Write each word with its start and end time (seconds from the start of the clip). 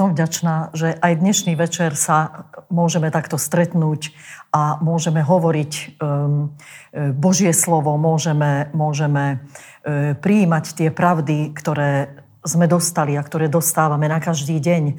som 0.00 0.16
vďačná, 0.16 0.72
že 0.72 0.96
aj 0.96 1.20
dnešný 1.20 1.52
večer 1.60 1.92
sa 1.92 2.48
môžeme 2.72 3.12
takto 3.12 3.36
stretnúť 3.36 4.16
a 4.48 4.80
môžeme 4.80 5.20
hovoriť 5.20 6.00
um, 6.00 6.56
Božie 7.20 7.52
slovo, 7.52 8.00
môžeme, 8.00 8.72
môžeme 8.72 9.44
uh, 9.84 10.16
prijímať 10.16 10.64
tie 10.72 10.88
pravdy, 10.88 11.52
ktoré 11.52 12.16
sme 12.40 12.64
dostali 12.64 13.20
a 13.20 13.22
ktoré 13.22 13.52
dostávame 13.52 14.08
na 14.08 14.16
každý 14.16 14.56
deň. 14.56 14.96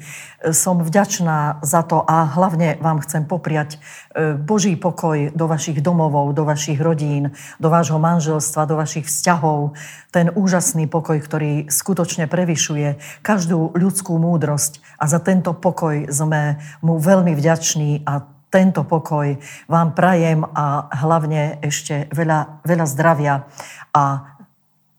Som 0.54 0.78
vďačná 0.78 1.58
za 1.66 1.82
to 1.82 2.06
a 2.06 2.22
hlavne 2.38 2.78
vám 2.78 3.02
chcem 3.02 3.26
popriať 3.26 3.76
e, 3.76 4.38
Boží 4.38 4.78
pokoj 4.78 5.34
do 5.34 5.50
vašich 5.50 5.82
domovov, 5.82 6.38
do 6.38 6.46
vašich 6.46 6.78
rodín, 6.78 7.34
do 7.58 7.66
vášho 7.66 7.98
manželstva, 7.98 8.70
do 8.70 8.78
vašich 8.78 9.10
vzťahov. 9.10 9.74
Ten 10.14 10.30
úžasný 10.30 10.86
pokoj, 10.86 11.18
ktorý 11.18 11.66
skutočne 11.66 12.30
prevyšuje 12.30 13.02
každú 13.26 13.74
ľudskú 13.74 14.14
múdrosť. 14.22 14.78
A 15.02 15.10
za 15.10 15.18
tento 15.18 15.50
pokoj 15.50 16.06
sme 16.14 16.62
mu 16.78 17.02
veľmi 17.02 17.34
vďační 17.34 18.06
a 18.06 18.22
tento 18.52 18.84
pokoj 18.84 19.40
vám 19.64 19.96
prajem 19.96 20.44
a 20.44 20.92
hlavne 20.92 21.56
ešte 21.64 22.12
veľa, 22.12 22.60
veľa 22.68 22.86
zdravia 22.86 23.48
a 23.96 24.31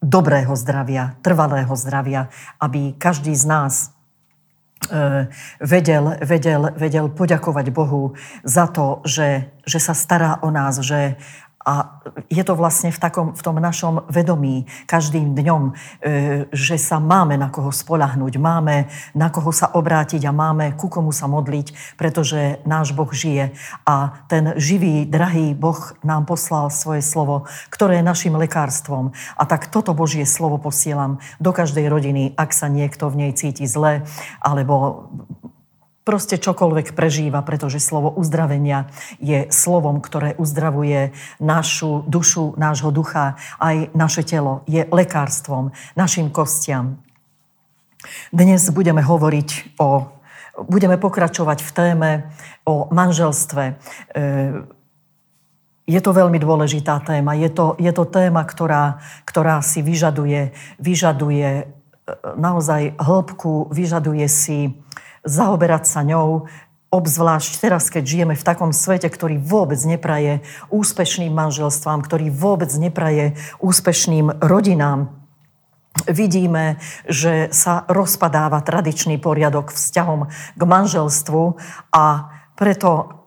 dobrého 0.04 0.52
zdravia, 0.60 1.16
trvalého 1.24 1.72
zdravia, 1.80 2.28
aby 2.60 2.92
každý 3.00 3.32
z 3.32 3.46
nás 3.48 3.74
e, 4.92 5.32
vedel, 5.64 6.20
vedel, 6.20 6.76
vedel 6.76 7.08
poďakovať 7.08 7.72
Bohu 7.72 8.12
za 8.44 8.68
to, 8.68 9.00
že, 9.08 9.48
že 9.64 9.80
sa 9.80 9.96
stará 9.96 10.44
o 10.44 10.52
nás, 10.52 10.84
že 10.84 11.16
a 11.64 12.04
je 12.28 12.44
to 12.44 12.60
vlastne 12.60 12.92
v, 12.92 13.00
takom, 13.00 13.28
v 13.32 13.42
tom 13.42 13.56
našom 13.56 14.04
vedomí 14.12 14.68
každým 14.84 15.32
dňom, 15.32 15.64
e, 15.64 15.72
že 16.52 16.76
sa 16.76 17.00
máme 17.00 17.40
na 17.40 17.48
koho 17.48 17.72
spolahnúť, 17.72 18.36
máme 18.36 18.92
na 19.16 19.32
koho 19.32 19.56
sa 19.56 19.72
obrátiť 19.72 20.28
a 20.28 20.36
máme 20.36 20.76
ku 20.76 20.92
komu 20.92 21.16
sa 21.16 21.32
modliť, 21.32 21.96
pretože 21.96 22.60
náš 22.68 22.92
Boh 22.92 23.08
žije. 23.08 23.56
A 23.88 24.26
ten 24.28 24.52
živý, 24.60 25.08
drahý 25.08 25.56
Boh 25.56 25.80
nám 26.04 26.28
poslal 26.28 26.68
svoje 26.68 27.00
slovo, 27.00 27.48
ktoré 27.72 28.04
je 28.04 28.10
našim 28.12 28.36
lekárstvom. 28.36 29.16
A 29.40 29.44
tak 29.48 29.72
toto 29.72 29.96
Božie 29.96 30.28
slovo 30.28 30.60
posielam 30.60 31.24
do 31.40 31.56
každej 31.56 31.88
rodiny, 31.88 32.36
ak 32.36 32.52
sa 32.52 32.68
niekto 32.68 33.08
v 33.08 33.28
nej 33.28 33.32
cíti 33.32 33.64
zle, 33.64 34.04
alebo 34.44 35.08
proste 36.04 36.36
čokoľvek 36.36 36.92
prežíva, 36.94 37.40
pretože 37.42 37.80
slovo 37.80 38.12
uzdravenia 38.12 38.92
je 39.24 39.48
slovom, 39.50 40.04
ktoré 40.04 40.36
uzdravuje 40.36 41.16
našu 41.40 42.04
dušu, 42.08 42.60
nášho 42.60 42.92
ducha, 42.92 43.40
aj 43.60 43.92
naše 43.96 44.28
telo. 44.28 44.68
Je 44.68 44.84
lekárstvom 44.84 45.72
našim 45.96 46.28
kostiam. 46.30 47.00
Dnes 48.36 48.68
budeme 48.76 49.00
hovoriť 49.00 49.80
o, 49.80 50.12
budeme 50.68 51.00
pokračovať 51.00 51.64
v 51.64 51.72
téme 51.72 52.12
o 52.68 52.92
manželstve. 52.92 53.64
E, 53.64 53.74
je 55.88 56.00
to 56.04 56.12
veľmi 56.12 56.36
dôležitá 56.36 57.00
téma. 57.00 57.36
Je 57.40 57.48
to, 57.48 57.80
je 57.80 57.92
to 57.96 58.04
téma, 58.08 58.44
ktorá, 58.44 59.00
ktorá 59.24 59.64
si 59.64 59.80
vyžaduje, 59.80 60.52
vyžaduje 60.84 61.50
e, 61.60 61.64
naozaj 62.36 63.00
hĺbku, 63.00 63.72
vyžaduje 63.72 64.28
si 64.28 64.84
zaoberať 65.24 65.84
sa 65.88 66.04
ňou, 66.04 66.46
obzvlášť 66.94 67.58
teraz, 67.58 67.90
keď 67.90 68.04
žijeme 68.06 68.36
v 68.38 68.46
takom 68.46 68.70
svete, 68.70 69.10
ktorý 69.10 69.42
vôbec 69.42 69.82
nepraje 69.82 70.46
úspešným 70.70 71.34
manželstvám, 71.34 72.06
ktorý 72.06 72.30
vôbec 72.30 72.70
nepraje 72.78 73.34
úspešným 73.58 74.38
rodinám. 74.46 75.10
Vidíme, 76.06 76.78
že 77.10 77.50
sa 77.50 77.86
rozpadáva 77.90 78.62
tradičný 78.62 79.18
poriadok 79.18 79.74
vzťahom 79.74 80.30
k 80.58 80.62
manželstvu 80.62 81.58
a 81.94 82.06
preto 82.54 83.23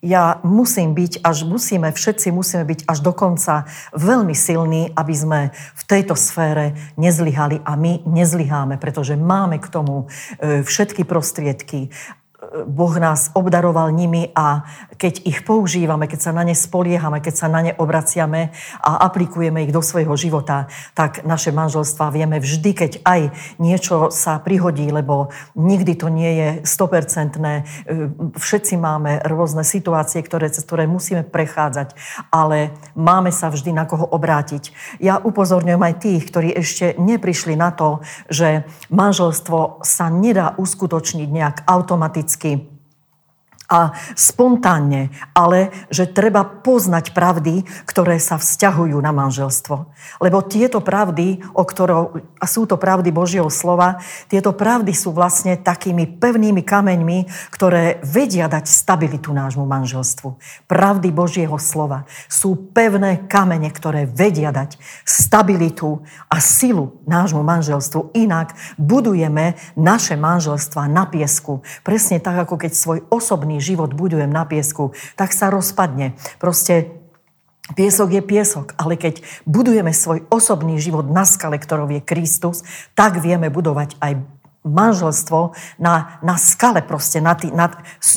ja 0.00 0.40
musím 0.40 0.96
byť, 0.96 1.20
až 1.20 1.44
musíme, 1.44 1.92
všetci 1.92 2.32
musíme 2.32 2.64
byť 2.64 2.88
až 2.88 2.98
do 3.04 3.12
konca 3.12 3.68
veľmi 3.92 4.32
silní, 4.32 4.96
aby 4.96 5.14
sme 5.14 5.40
v 5.52 5.82
tejto 5.84 6.16
sfére 6.16 6.72
nezlyhali 6.96 7.60
a 7.60 7.76
my 7.76 8.08
nezlyháme, 8.08 8.80
pretože 8.80 9.20
máme 9.20 9.60
k 9.60 9.68
tomu 9.68 10.08
e, 10.40 10.64
všetky 10.64 11.04
prostriedky. 11.04 11.92
Boh 12.50 12.94
nás 12.98 13.30
obdaroval 13.38 13.94
nimi 13.94 14.34
a 14.34 14.66
keď 14.98 15.22
ich 15.22 15.46
používame, 15.46 16.10
keď 16.10 16.20
sa 16.20 16.32
na 16.34 16.42
ne 16.42 16.54
spoliehame, 16.54 17.22
keď 17.22 17.34
sa 17.34 17.46
na 17.46 17.62
ne 17.62 17.72
obraciame 17.78 18.50
a 18.82 19.06
aplikujeme 19.06 19.62
ich 19.62 19.72
do 19.72 19.78
svojho 19.78 20.18
života, 20.18 20.66
tak 20.98 21.22
naše 21.22 21.54
manželstva 21.54 22.10
vieme 22.10 22.42
vždy, 22.42 22.70
keď 22.74 22.92
aj 23.06 23.20
niečo 23.62 24.10
sa 24.10 24.42
prihodí, 24.42 24.90
lebo 24.90 25.30
nikdy 25.54 25.94
to 25.94 26.10
nie 26.10 26.32
je 26.34 26.48
100%. 26.66 28.34
Všetci 28.34 28.74
máme 28.74 29.22
rôzne 29.22 29.62
situácie, 29.62 30.18
ktoré, 30.26 30.50
ktoré 30.50 30.90
musíme 30.90 31.22
prechádzať, 31.22 31.94
ale 32.34 32.74
máme 32.98 33.30
sa 33.30 33.46
vždy 33.54 33.70
na 33.70 33.86
koho 33.86 34.10
obrátiť. 34.10 34.74
Ja 34.98 35.22
upozorňujem 35.22 35.82
aj 35.86 35.94
tých, 36.02 36.22
ktorí 36.26 36.48
ešte 36.58 36.98
neprišli 36.98 37.54
na 37.54 37.70
to, 37.70 38.02
že 38.26 38.66
manželstvo 38.90 39.86
sa 39.86 40.10
nedá 40.10 40.58
uskutočniť 40.58 41.28
nejak 41.30 41.56
automaticky 41.70 42.39
automaticky 42.44 42.79
a 43.70 43.94
spontánne, 44.18 45.14
ale 45.30 45.70
že 45.94 46.10
treba 46.10 46.42
poznať 46.42 47.14
pravdy, 47.14 47.62
ktoré 47.86 48.18
sa 48.18 48.34
vzťahujú 48.34 48.98
na 48.98 49.14
manželstvo. 49.14 49.86
Lebo 50.18 50.42
tieto 50.42 50.82
pravdy, 50.82 51.38
o 51.54 51.62
ktorou, 51.62 52.18
a 52.42 52.46
sú 52.50 52.66
to 52.66 52.74
pravdy 52.74 53.14
Božieho 53.14 53.46
slova, 53.46 54.02
tieto 54.26 54.50
pravdy 54.50 54.90
sú 54.90 55.14
vlastne 55.14 55.54
takými 55.54 56.18
pevnými 56.18 56.66
kameňmi, 56.66 57.30
ktoré 57.54 58.02
vedia 58.02 58.50
dať 58.50 58.66
stabilitu 58.66 59.30
nášmu 59.30 59.62
manželstvu. 59.62 60.34
Pravdy 60.66 61.14
Božieho 61.14 61.54
slova 61.62 62.10
sú 62.26 62.74
pevné 62.74 63.30
kamene, 63.30 63.70
ktoré 63.70 64.10
vedia 64.10 64.50
dať 64.50 64.82
stabilitu 65.06 66.02
a 66.26 66.42
silu 66.42 66.98
nášmu 67.06 67.46
manželstvu. 67.46 68.18
Inak 68.18 68.58
budujeme 68.74 69.54
naše 69.78 70.18
manželstva 70.18 70.90
na 70.90 71.06
piesku. 71.06 71.62
Presne 71.86 72.18
tak, 72.18 72.48
ako 72.48 72.58
keď 72.58 72.72
svoj 72.74 72.98
osobný 73.12 73.59
život 73.60 73.92
budujem 73.94 74.32
na 74.32 74.48
piesku, 74.48 74.96
tak 75.14 75.36
sa 75.36 75.52
rozpadne. 75.52 76.16
Proste 76.40 77.00
Piesok 77.70 78.18
je 78.18 78.22
piesok, 78.22 78.74
ale 78.82 78.98
keď 78.98 79.22
budujeme 79.46 79.94
svoj 79.94 80.26
osobný 80.26 80.82
život 80.82 81.06
na 81.06 81.22
skale, 81.22 81.54
ktorou 81.54 81.86
je 81.86 82.02
Kristus, 82.02 82.66
tak 82.98 83.22
vieme 83.22 83.46
budovať 83.46 83.94
aj 84.02 84.18
manželstvo 84.66 85.54
na, 85.78 86.18
na 86.20 86.34
skale 86.34 86.82
proste. 86.82 87.22
Na 87.22 87.38
tý, 87.38 87.54
na, 87.54 87.70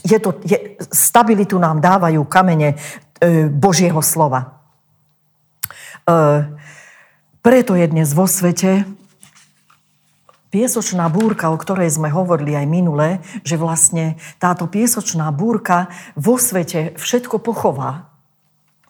je 0.03 0.17
to, 0.17 0.41
je, 0.41 0.81
stabilitu 0.89 1.61
nám 1.61 1.79
dávajú 1.79 2.25
kamene 2.25 2.75
e, 3.21 3.45
Božieho 3.47 4.01
slova. 4.01 4.57
E, 6.03 6.17
preto 7.45 7.77
je 7.77 7.85
dnes 7.87 8.09
vo 8.11 8.25
svete 8.25 8.89
piesočná 10.53 11.09
búrka, 11.09 11.49
o 11.49 11.57
ktorej 11.57 11.89
sme 11.89 12.13
hovorili 12.13 12.53
aj 12.53 12.67
minule, 12.69 13.25
že 13.41 13.57
vlastne 13.57 14.21
táto 14.37 14.69
piesočná 14.69 15.33
búrka 15.33 15.89
vo 16.13 16.37
svete 16.37 16.93
všetko 16.93 17.41
pochová. 17.41 18.13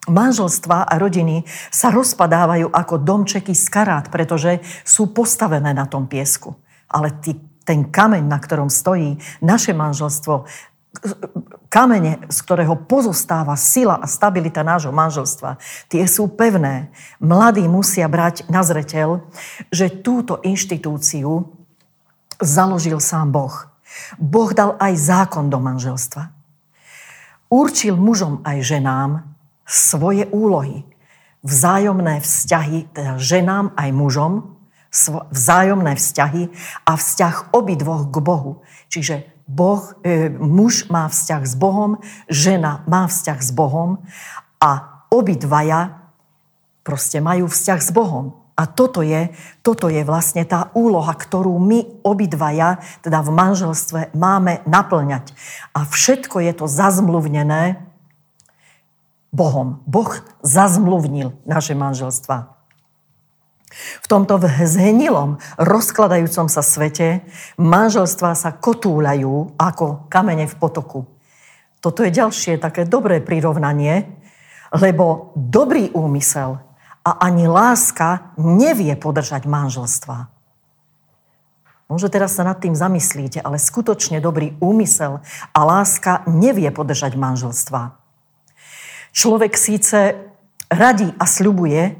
Manželstva 0.03 0.84
a 0.84 0.94
rodiny 1.00 1.47
sa 1.72 1.88
rozpadávajú 1.88 2.68
ako 2.68 2.96
domčeky 3.00 3.56
z 3.56 3.72
karát, 3.72 4.12
pretože 4.12 4.59
sú 4.84 5.16
postavené 5.16 5.72
na 5.72 5.88
tom 5.88 6.12
piesku. 6.12 6.51
Ale 6.91 7.16
ty, 7.24 7.40
ten 7.63 7.88
kameň, 7.88 8.28
na 8.28 8.35
ktorom 8.44 8.68
stojí 8.68 9.16
naše 9.40 9.72
manželstvo, 9.72 10.44
kamene, 11.74 12.22
z 12.30 12.38
ktorého 12.46 12.78
pozostáva 12.86 13.58
sila 13.58 13.98
a 13.98 14.06
stabilita 14.06 14.62
nášho 14.62 14.94
manželstva, 14.94 15.58
tie 15.90 16.06
sú 16.06 16.30
pevné. 16.30 16.94
Mladí 17.18 17.66
musia 17.66 18.06
brať 18.06 18.45
na 18.45 18.62
zreteľ, 18.62 19.25
že 19.74 19.90
túto 19.90 20.38
inštitúciu 20.45 21.50
založil 22.38 23.01
sám 23.01 23.34
Boh. 23.34 23.56
Boh 24.22 24.54
dal 24.54 24.78
aj 24.78 24.94
zákon 24.98 25.50
do 25.50 25.57
manželstva. 25.57 26.30
Určil 27.50 27.98
mužom 27.98 28.42
aj 28.45 28.57
ženám 28.62 29.12
svoje 29.66 30.30
úlohy. 30.30 30.86
Vzájomné 31.44 32.22
vzťahy, 32.22 32.94
teda 32.94 33.19
ženám 33.19 33.74
aj 33.75 33.90
mužom, 33.92 34.34
vzájomné 35.34 35.98
vzťahy 35.98 36.54
a 36.86 36.92
vzťah 36.95 37.54
obidvoch 37.54 38.10
k 38.13 38.16
Bohu. 38.22 38.62
Čiže 38.94 39.32
boh, 39.48 39.95
e, 40.04 40.30
muž 40.30 40.88
má 40.88 41.07
vzťah 41.12 41.44
s 41.44 41.56
Bohom, 41.56 42.00
žena 42.31 42.81
má 42.88 43.07
vzťah 43.07 43.40
s 43.40 43.51
Bohom 43.51 44.00
a 44.60 45.04
obidvaja 45.12 46.04
proste 46.84 47.24
majú 47.24 47.48
vzťah 47.48 47.80
s 47.80 47.92
Bohom. 47.92 48.40
A 48.54 48.69
toto 48.69 49.01
je, 49.01 49.34
toto 49.66 49.90
je 49.90 50.06
vlastne 50.06 50.45
tá 50.45 50.69
úloha, 50.78 51.10
ktorú 51.18 51.57
my 51.57 52.06
obidvaja, 52.06 52.78
teda 53.01 53.25
v 53.25 53.34
manželstve, 53.34 54.13
máme 54.13 54.62
naplňať. 54.69 55.34
A 55.74 55.90
všetko 55.90 56.38
je 56.38 56.54
to 56.54 56.66
zazmluvnené 56.69 57.81
Bohom. 59.34 59.81
Boh 59.90 60.22
zazmluvnil 60.45 61.34
naše 61.50 61.74
manželstva. 61.74 62.54
V 64.04 64.12
tomto 64.12 64.36
zhnilom, 64.44 65.40
rozkladajúcom 65.56 66.52
sa 66.52 66.60
svete 66.60 67.24
manželstvá 67.56 68.36
sa 68.36 68.52
kotúľajú 68.52 69.56
ako 69.56 70.12
kamene 70.12 70.44
v 70.44 70.56
potoku. 70.60 71.08
Toto 71.80 72.04
je 72.04 72.12
ďalšie 72.12 72.60
také 72.60 72.84
dobré 72.84 73.24
prirovnanie, 73.24 74.12
lebo 74.76 75.32
dobrý 75.40 75.88
úmysel 75.96 76.60
a 77.04 77.12
ani 77.24 77.48
láska 77.48 78.36
nevie 78.40 78.96
podržať 79.00 79.48
manželstva. 79.48 80.28
Možno 81.88 82.08
teraz 82.12 82.36
sa 82.36 82.44
nad 82.48 82.60
tým 82.60 82.76
zamyslíte, 82.76 83.40
ale 83.40 83.56
skutočne 83.56 84.20
dobrý 84.20 84.56
úmysel 84.60 85.24
a 85.52 85.60
láska 85.64 86.28
nevie 86.28 86.72
podržať 86.76 87.16
manželstva. 87.16 87.96
Človek 89.14 89.54
síce 89.56 90.16
radí 90.74 91.08
a 91.22 91.24
sľubuje 91.28 91.96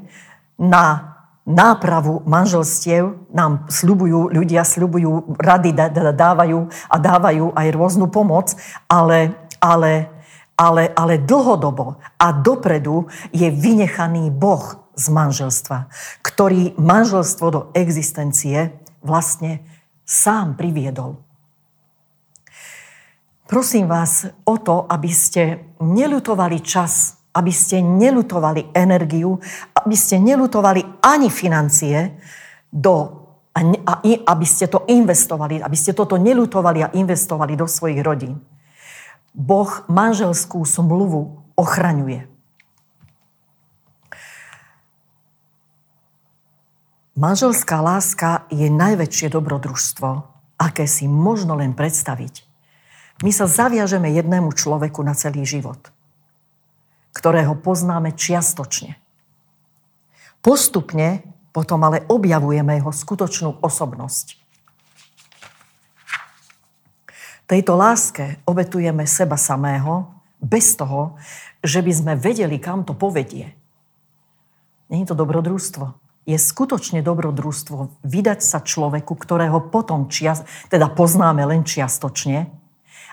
na 0.58 1.13
nápravu 1.44 2.24
manželstiev, 2.24 3.28
nám 3.28 3.68
sľubujú, 3.68 4.32
ľudia 4.32 4.64
sľubujú, 4.64 5.36
rady 5.36 5.76
dávajú 6.16 6.58
a 6.88 6.96
dávajú 6.96 7.52
aj 7.52 7.68
rôznu 7.76 8.08
pomoc, 8.08 8.56
ale, 8.88 9.36
ale, 9.60 10.08
ale, 10.56 10.88
ale 10.96 11.20
dlhodobo 11.20 12.00
a 12.16 12.26
dopredu 12.32 13.12
je 13.30 13.48
vynechaný 13.52 14.32
Boh 14.32 14.80
z 14.96 15.06
manželstva, 15.12 15.92
ktorý 16.24 16.72
manželstvo 16.80 17.46
do 17.52 17.60
existencie 17.76 18.72
vlastne 19.04 19.60
sám 20.08 20.56
priviedol. 20.56 21.20
Prosím 23.44 23.92
vás 23.92 24.24
o 24.48 24.56
to, 24.56 24.88
aby 24.88 25.12
ste 25.12 25.68
nelutovali 25.84 26.64
čas, 26.64 27.20
aby 27.34 27.52
ste 27.52 27.82
nelutovali 27.82 28.70
energiu, 28.70 29.36
aby 29.74 29.96
ste 29.98 30.22
nelutovali 30.22 31.02
ani 31.02 31.28
financie, 31.28 32.14
do, 32.74 32.94
a, 33.54 33.60
a, 33.62 33.92
aby 34.34 34.46
ste 34.46 34.66
to 34.66 34.82
investovali, 34.90 35.62
aby 35.62 35.78
ste 35.78 35.94
toto 35.94 36.18
nelutovali 36.18 36.82
a 36.82 36.92
investovali 36.98 37.54
do 37.54 37.70
svojich 37.70 38.02
rodín. 38.02 38.42
Boh 39.30 39.70
manželskú 39.86 40.66
smluvu 40.66 41.54
ochraňuje. 41.54 42.26
Manželská 47.14 47.78
láska 47.78 48.50
je 48.50 48.66
najväčšie 48.66 49.30
dobrodružstvo, 49.30 50.08
aké 50.58 50.90
si 50.90 51.06
možno 51.06 51.54
len 51.54 51.70
predstaviť. 51.70 52.42
My 53.22 53.30
sa 53.30 53.46
zaviažeme 53.46 54.10
jednému 54.10 54.50
človeku 54.50 54.98
na 55.06 55.14
celý 55.14 55.46
život, 55.46 55.93
ktorého 57.14 57.54
poznáme 57.54 58.12
čiastočne. 58.12 58.98
Postupne 60.44 61.24
potom 61.54 61.80
ale 61.86 62.02
objavujeme 62.10 62.76
jeho 62.76 62.92
skutočnú 62.92 63.62
osobnosť. 63.62 64.36
Tejto 67.48 67.72
láske 67.78 68.42
obetujeme 68.44 69.06
seba 69.06 69.38
samého 69.38 70.10
bez 70.42 70.74
toho, 70.76 71.16
že 71.64 71.80
by 71.80 71.92
sme 71.94 72.12
vedeli, 72.18 72.60
kam 72.60 72.84
to 72.84 72.92
povedie. 72.92 73.54
Není 74.90 75.08
to 75.08 75.16
dobrodružstvo 75.16 76.04
je 76.24 76.40
skutočne 76.40 77.04
dobrodružstvo 77.04 78.00
vydať 78.00 78.40
sa 78.40 78.64
človeku, 78.64 79.12
ktorého 79.12 79.68
potom 79.68 80.08
čias, 80.08 80.44
teda 80.72 80.88
poznáme 80.88 81.44
len 81.44 81.62
čiastočne 81.68 82.48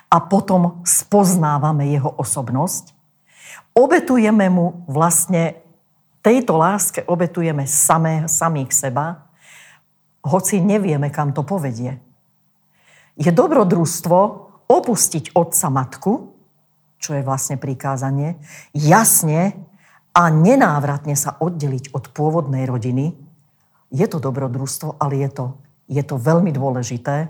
a 0.08 0.16
potom 0.24 0.80
spoznávame 0.84 1.92
jeho 1.92 2.08
osobnosť. 2.08 2.96
Obetujeme 3.72 4.52
mu 4.52 4.84
vlastne 4.84 5.62
tejto 6.22 6.54
láske 6.54 7.02
obetujeme 7.04 7.66
samé, 7.66 8.30
samých 8.30 8.70
seba, 8.70 9.26
hoci 10.22 10.62
nevieme, 10.62 11.10
kam 11.10 11.34
to 11.34 11.42
povedie. 11.42 11.98
Je 13.18 13.28
dobrodružstvo 13.34 14.18
opustiť 14.70 15.34
otca 15.34 15.68
matku, 15.68 16.32
čo 17.02 17.18
je 17.18 17.26
vlastne 17.26 17.58
prikázanie, 17.58 18.38
jasne 18.70 19.58
a 20.14 20.30
nenávratne 20.30 21.18
sa 21.18 21.34
oddeliť 21.42 21.90
od 21.90 22.14
pôvodnej 22.14 22.64
rodiny, 22.70 23.18
je 23.92 24.06
to 24.08 24.22
dobrodružstvo, 24.22 24.96
ale 25.02 25.26
je 25.26 25.28
to, 25.28 25.46
je 25.90 26.00
to 26.00 26.16
veľmi 26.16 26.54
dôležité. 26.54 27.28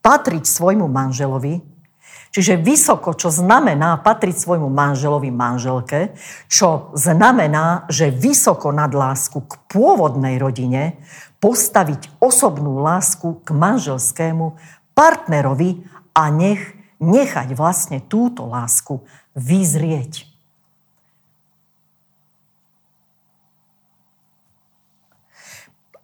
Patriť 0.00 0.42
svojmu 0.48 0.88
manželovi, 0.90 1.60
čiže 2.30 2.58
vysoko, 2.58 3.14
čo 3.14 3.30
znamená 3.30 3.98
patriť 4.02 4.34
svojmu 4.34 4.70
manželovi, 4.70 5.30
manželke, 5.30 6.14
čo 6.50 6.90
znamená, 6.98 7.86
že 7.90 8.14
vysoko 8.14 8.74
nad 8.74 8.90
lásku 8.90 9.42
k 9.46 9.52
pôvodnej 9.70 10.38
rodine 10.38 10.98
postaviť 11.38 12.22
osobnú 12.22 12.82
lásku 12.82 13.42
k 13.42 13.48
manželskému 13.50 14.58
partnerovi 14.94 15.86
a 16.14 16.30
nech, 16.34 16.74
nechať 16.98 17.54
vlastne 17.54 18.02
túto 18.02 18.46
lásku 18.46 19.02
vyzrieť. 19.38 20.30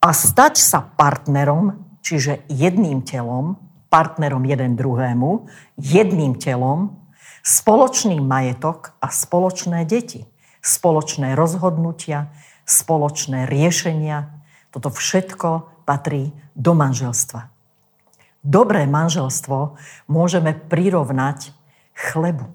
a 0.06 0.14
stať 0.14 0.62
sa 0.62 0.78
partnerom, 0.86 1.82
čiže 1.98 2.46
jedným 2.46 3.02
telom, 3.02 3.58
partnerom 3.88 4.44
jeden 4.44 4.74
druhému, 4.74 5.46
jedným 5.78 6.36
telom, 6.36 6.98
spoločný 7.46 8.18
majetok 8.18 8.98
a 8.98 9.08
spoločné 9.08 9.86
deti, 9.86 10.26
spoločné 10.62 11.38
rozhodnutia, 11.38 12.34
spoločné 12.66 13.46
riešenia. 13.46 14.34
Toto 14.74 14.90
všetko 14.90 15.84
patrí 15.86 16.34
do 16.58 16.74
manželstva. 16.74 17.48
Dobré 18.42 18.86
manželstvo 18.86 19.78
môžeme 20.10 20.54
prirovnať 20.54 21.54
chlebu. 21.94 22.46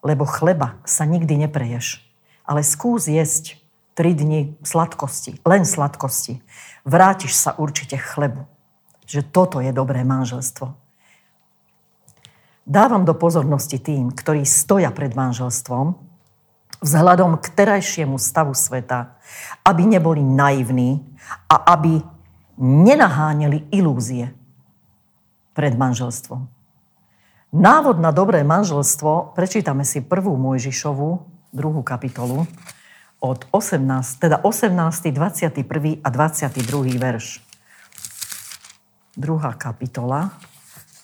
Lebo 0.00 0.24
chleba 0.24 0.80
sa 0.86 1.04
nikdy 1.04 1.46
nepreješ, 1.46 2.00
ale 2.46 2.64
skús 2.64 3.10
jesť 3.10 3.60
3 3.98 4.16
dni 4.16 4.40
sladkosti, 4.64 5.42
len 5.44 5.68
sladkosti. 5.68 6.40
Vrátiš 6.88 7.36
sa 7.36 7.52
určite 7.58 8.00
chlebu. 8.00 8.48
Že 9.10 9.26
toto 9.34 9.58
je 9.58 9.74
dobré 9.74 10.06
manželstvo. 10.06 10.70
Dávam 12.62 13.02
do 13.02 13.18
pozornosti 13.18 13.82
tým, 13.82 14.14
ktorí 14.14 14.46
stoja 14.46 14.94
pred 14.94 15.10
manželstvom, 15.18 15.98
vzhľadom 16.78 17.42
k 17.42 17.46
terajšiemu 17.50 18.14
stavu 18.14 18.54
sveta, 18.54 19.18
aby 19.66 19.82
neboli 19.90 20.22
naivní 20.22 21.02
a 21.50 21.74
aby 21.74 21.98
nenaháňali 22.62 23.74
ilúzie 23.74 24.30
pred 25.58 25.74
manželstvom. 25.74 26.46
Návod 27.50 27.98
na 27.98 28.14
dobré 28.14 28.46
manželstvo 28.46 29.34
prečítame 29.34 29.82
si 29.82 29.98
prvú 29.98 30.38
Mojžišovu, 30.38 31.08
druhú 31.50 31.82
kapitolu, 31.82 32.46
od 33.18 33.44
18, 33.50 34.22
teda 34.22 34.38
18., 34.46 35.10
21. 35.10 35.98
a 36.00 36.08
22. 36.08 36.94
verš. 36.94 37.49
Druhá 39.20 39.52
kapitola, 39.52 40.32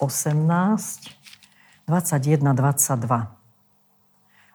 18, 0.00 0.40
21, 1.85 2.56
22. 2.56 3.28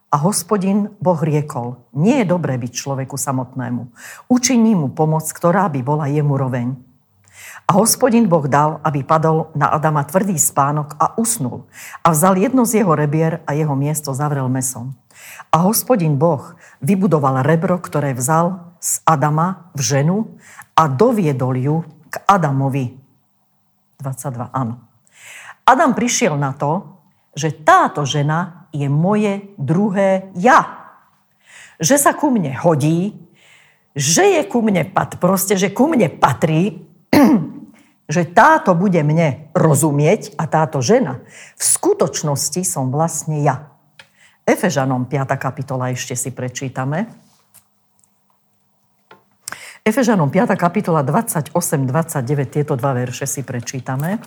A 0.10 0.18
hospodin 0.18 0.89
Boh 0.98 1.22
riekol, 1.22 1.77
nie 1.94 2.25
je 2.25 2.25
dobré 2.25 2.58
byť 2.58 2.72
človeku 2.74 3.22
samotnému. 3.22 3.94
Učiní 4.34 4.74
mu 4.74 4.89
pomoc, 4.89 5.30
ktorá 5.30 5.70
by 5.70 5.77
bola 5.86 6.10
jemu 6.10 6.41
roveň. 6.41 6.74
A 7.70 7.77
hospodin 7.77 8.25
Boh 8.25 8.50
dal, 8.50 8.82
aby 8.82 9.06
padol 9.06 9.53
na 9.53 9.70
Adama 9.70 10.10
tvrdý 10.10 10.41
spánok 10.41 10.98
a 10.98 11.13
usnul. 11.22 11.70
A 12.01 12.18
vzal 12.18 12.41
jedno 12.41 12.65
z 12.65 12.82
jeho 12.82 12.98
rebier 12.98 13.46
a 13.46 13.53
jeho 13.53 13.77
miesto 13.77 14.10
zavrel 14.18 14.50
mesom. 14.50 14.98
A 15.53 15.62
hospodin 15.70 16.18
Boh 16.18 16.58
vybudoval 16.82 17.46
rebro, 17.46 17.77
ktoré 17.77 18.18
vzal 18.18 18.74
z 18.82 19.06
Adama 19.06 19.70
v 19.77 19.82
ženu 19.86 20.18
a 20.74 20.89
doviedol 20.89 21.53
ju 21.62 21.75
k 22.10 22.25
Adamovi. 22.25 23.00
22, 24.01 24.51
áno. 24.51 24.81
Adam 25.63 25.93
prišiel 25.93 26.36
na 26.36 26.51
to, 26.58 27.00
že 27.38 27.63
táto 27.63 28.03
žena 28.03 28.67
je 28.75 28.89
moje 28.91 29.53
druhé 29.55 30.34
ja. 30.36 30.91
Že 31.79 31.96
sa 31.96 32.12
ku 32.12 32.34
mne 32.34 32.51
hodí, 32.60 33.15
že 33.96 34.39
je 34.39 34.41
ku 34.48 34.60
mne 34.63 34.88
pat, 34.91 35.20
proste, 35.20 35.55
že 35.55 35.72
ku 35.72 35.88
mne 35.88 36.12
patrí, 36.12 36.84
že 38.15 38.27
táto 38.27 38.75
bude 38.75 39.00
mne 39.03 39.51
rozumieť 39.55 40.36
a 40.36 40.48
táto 40.48 40.84
žena 40.84 41.24
v 41.55 41.63
skutočnosti 41.63 42.62
som 42.67 42.91
vlastne 42.91 43.39
ja. 43.39 43.72
Efežanom 44.43 45.08
5. 45.08 45.38
kapitola 45.38 45.93
ešte 45.93 46.17
si 46.17 46.34
prečítame. 46.34 47.08
Efežanom 49.91 50.31
5. 50.31 50.55
kapitola 50.55 51.03
28, 51.03 51.51
29, 51.51 52.24
tieto 52.48 52.79
dva 52.79 52.95
verše 52.95 53.27
si 53.27 53.43
prečítame. 53.43 54.24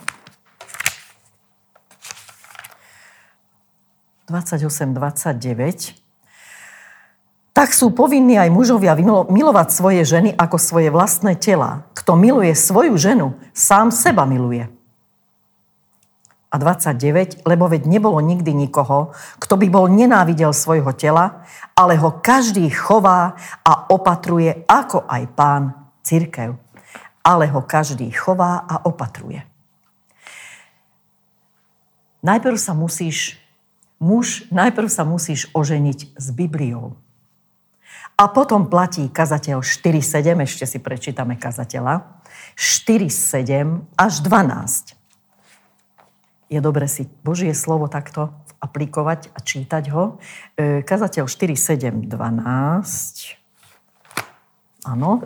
28, 4.29 4.93
29. 4.93 5.97
Tak 7.49 7.73
sú 7.73 7.89
povinní 7.97 8.37
aj 8.37 8.53
mužovia 8.53 8.93
milovať 9.25 9.67
svoje 9.73 10.05
ženy 10.05 10.37
ako 10.37 10.61
svoje 10.61 10.93
vlastné 10.93 11.33
tela. 11.33 11.89
Kto 11.97 12.13
miluje 12.13 12.53
svoju 12.53 12.93
ženu, 13.01 13.33
sám 13.57 13.89
seba 13.89 14.29
miluje. 14.29 14.69
A 16.55 16.57
29, 16.57 17.43
lebo 17.43 17.67
veď 17.67 17.83
nebolo 17.83 18.23
nikdy 18.23 18.55
nikoho, 18.55 19.11
kto 19.43 19.59
by 19.59 19.67
bol 19.67 19.91
nenávidel 19.91 20.55
svojho 20.55 20.95
tela, 20.95 21.43
ale 21.75 21.99
ho 21.99 22.23
každý 22.23 22.71
chová 22.71 23.35
a 23.59 23.91
opatruje, 23.91 24.63
ako 24.63 25.03
aj 25.03 25.23
pán 25.35 25.75
církev. 25.99 26.55
Ale 27.27 27.51
ho 27.51 27.59
každý 27.59 28.07
chová 28.07 28.63
a 28.63 28.87
opatruje. 28.87 29.43
Najprv 32.23 32.55
sa 32.55 32.71
musíš, 32.71 33.35
muž, 33.99 34.47
najprv 34.47 34.87
sa 34.87 35.03
musíš 35.03 35.51
oženiť 35.51 36.15
s 36.15 36.27
Bibliou. 36.31 36.95
A 38.15 38.31
potom 38.31 38.71
platí 38.71 39.11
kazateľ 39.11 39.59
4.7, 39.59 40.39
ešte 40.39 40.63
si 40.63 40.79
prečítame 40.79 41.35
kazateľa, 41.35 42.23
4.7 42.55 43.91
až 43.99 44.13
12. 44.23 45.04
Je 46.49 46.61
dobre 46.61 46.85
si 46.85 47.09
Božie 47.25 47.53
slovo 47.57 47.89
takto 47.89 48.29
aplikovať 48.61 49.33
a 49.33 49.39
čítať 49.41 49.83
ho. 49.93 50.17
E, 50.57 50.81
kazateľ 50.85 51.25
4.7, 51.25 52.05
12. 52.05 53.37
Áno. 54.85 55.25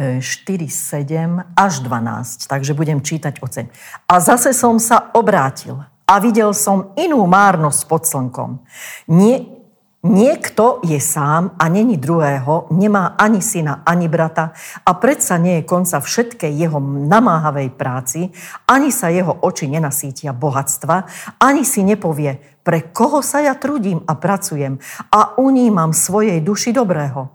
4, 0.00 0.20
7 0.22 1.56
až 1.56 1.72
12. 1.84 2.48
Takže 2.48 2.72
budem 2.72 3.04
čítať 3.04 3.44
oceň. 3.44 3.68
A 4.08 4.16
zase 4.22 4.56
som 4.56 4.80
sa 4.80 5.12
obrátil 5.12 5.84
a 6.08 6.14
videl 6.18 6.56
som 6.56 6.96
inú 6.96 7.28
márnosť 7.28 7.80
pod 7.84 8.02
slnkom. 8.08 8.64
Nie, 9.12 9.59
Niekto 10.00 10.80
je 10.80 10.96
sám 10.96 11.60
a 11.60 11.68
není 11.68 12.00
druhého, 12.00 12.72
nemá 12.72 13.20
ani 13.20 13.44
syna, 13.44 13.84
ani 13.84 14.08
brata 14.08 14.56
a 14.80 14.96
predsa 14.96 15.36
nie 15.36 15.60
je 15.60 15.68
konca 15.68 16.00
všetkej 16.00 16.56
jeho 16.56 16.80
namáhavej 16.80 17.68
práci, 17.76 18.32
ani 18.64 18.88
sa 18.96 19.12
jeho 19.12 19.44
oči 19.44 19.68
nenasítia 19.68 20.32
bohatstva, 20.32 21.04
ani 21.36 21.68
si 21.68 21.84
nepovie, 21.84 22.40
pre 22.64 22.88
koho 22.96 23.20
sa 23.20 23.44
ja 23.44 23.52
trudím 23.60 24.00
a 24.08 24.16
pracujem 24.16 24.80
a 25.12 25.36
unímam 25.36 25.92
svojej 25.92 26.40
duši 26.40 26.72
dobrého. 26.72 27.28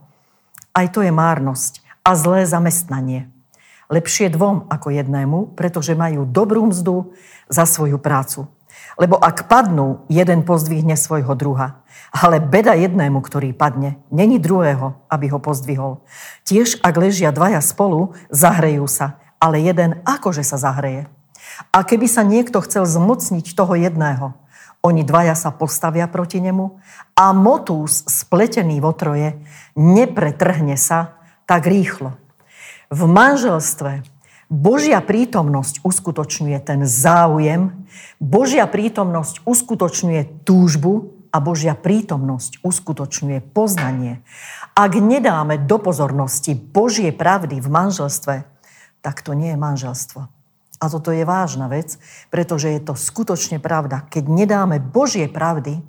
Aj 0.74 0.90
to 0.90 1.06
je 1.06 1.14
márnosť 1.14 1.86
a 2.02 2.18
zlé 2.18 2.50
zamestnanie. 2.50 3.30
Lepšie 3.94 4.34
dvom 4.34 4.74
ako 4.74 4.90
jednému, 4.90 5.54
pretože 5.54 5.94
majú 5.94 6.26
dobrú 6.26 6.66
mzdu 6.74 7.14
za 7.46 7.70
svoju 7.70 8.02
prácu. 8.02 8.50
Lebo 8.96 9.20
ak 9.20 9.52
padnú, 9.52 10.08
jeden 10.08 10.48
pozdvihne 10.48 10.96
svojho 10.96 11.36
druha. 11.36 11.84
Ale 12.16 12.40
beda 12.40 12.76
jednému, 12.80 13.20
ktorý 13.20 13.52
padne, 13.52 14.00
není 14.08 14.40
druhého, 14.40 14.96
aby 15.12 15.28
ho 15.32 15.40
pozdvihol. 15.40 16.00
Tiež, 16.48 16.80
ak 16.80 16.96
ležia 16.96 17.36
dvaja 17.36 17.60
spolu, 17.60 18.16
zahrejú 18.32 18.88
sa, 18.88 19.20
ale 19.40 19.60
jeden 19.60 20.00
akože 20.08 20.48
sa 20.48 20.56
zahreje. 20.56 21.12
A 21.76 21.84
keby 21.84 22.08
sa 22.08 22.24
niekto 22.24 22.64
chcel 22.64 22.88
zmocniť 22.88 23.52
toho 23.52 23.76
jedného, 23.76 24.32
oni 24.86 25.02
dvaja 25.02 25.34
sa 25.34 25.50
postavia 25.50 26.06
proti 26.06 26.38
nemu 26.38 26.78
a 27.18 27.34
motús 27.34 28.06
spletený 28.06 28.78
v 28.78 28.86
otroje 28.86 29.30
nepretrhne 29.74 30.78
sa 30.78 31.18
tak 31.50 31.66
rýchlo. 31.66 32.14
V 32.94 33.02
manželstve 33.10 34.06
Božia 34.46 35.02
prítomnosť 35.02 35.82
uskutočňuje 35.82 36.60
ten 36.62 36.86
záujem, 36.86 37.74
Božia 38.22 38.70
prítomnosť 38.70 39.42
uskutočňuje 39.46 40.46
túžbu, 40.46 41.16
a 41.36 41.44
Božia 41.44 41.76
prítomnosť 41.76 42.64
uskutočňuje 42.64 43.52
poznanie. 43.52 44.24
Ak 44.72 44.96
nedáme 44.96 45.60
do 45.60 45.76
pozornosti 45.84 46.56
Božie 46.56 47.12
pravdy 47.12 47.60
v 47.60 47.68
manželstve, 47.68 48.48
tak 49.04 49.20
to 49.20 49.36
nie 49.36 49.52
je 49.52 49.60
manželstvo. 49.60 50.32
A 50.80 50.86
toto 50.88 51.12
je 51.12 51.28
vážna 51.28 51.68
vec, 51.68 52.00
pretože 52.32 52.72
je 52.72 52.80
to 52.80 52.96
skutočne 52.96 53.60
pravda. 53.60 54.08
Keď 54.08 54.32
nedáme 54.32 54.80
Božie 54.80 55.28
pravdy, 55.28 55.84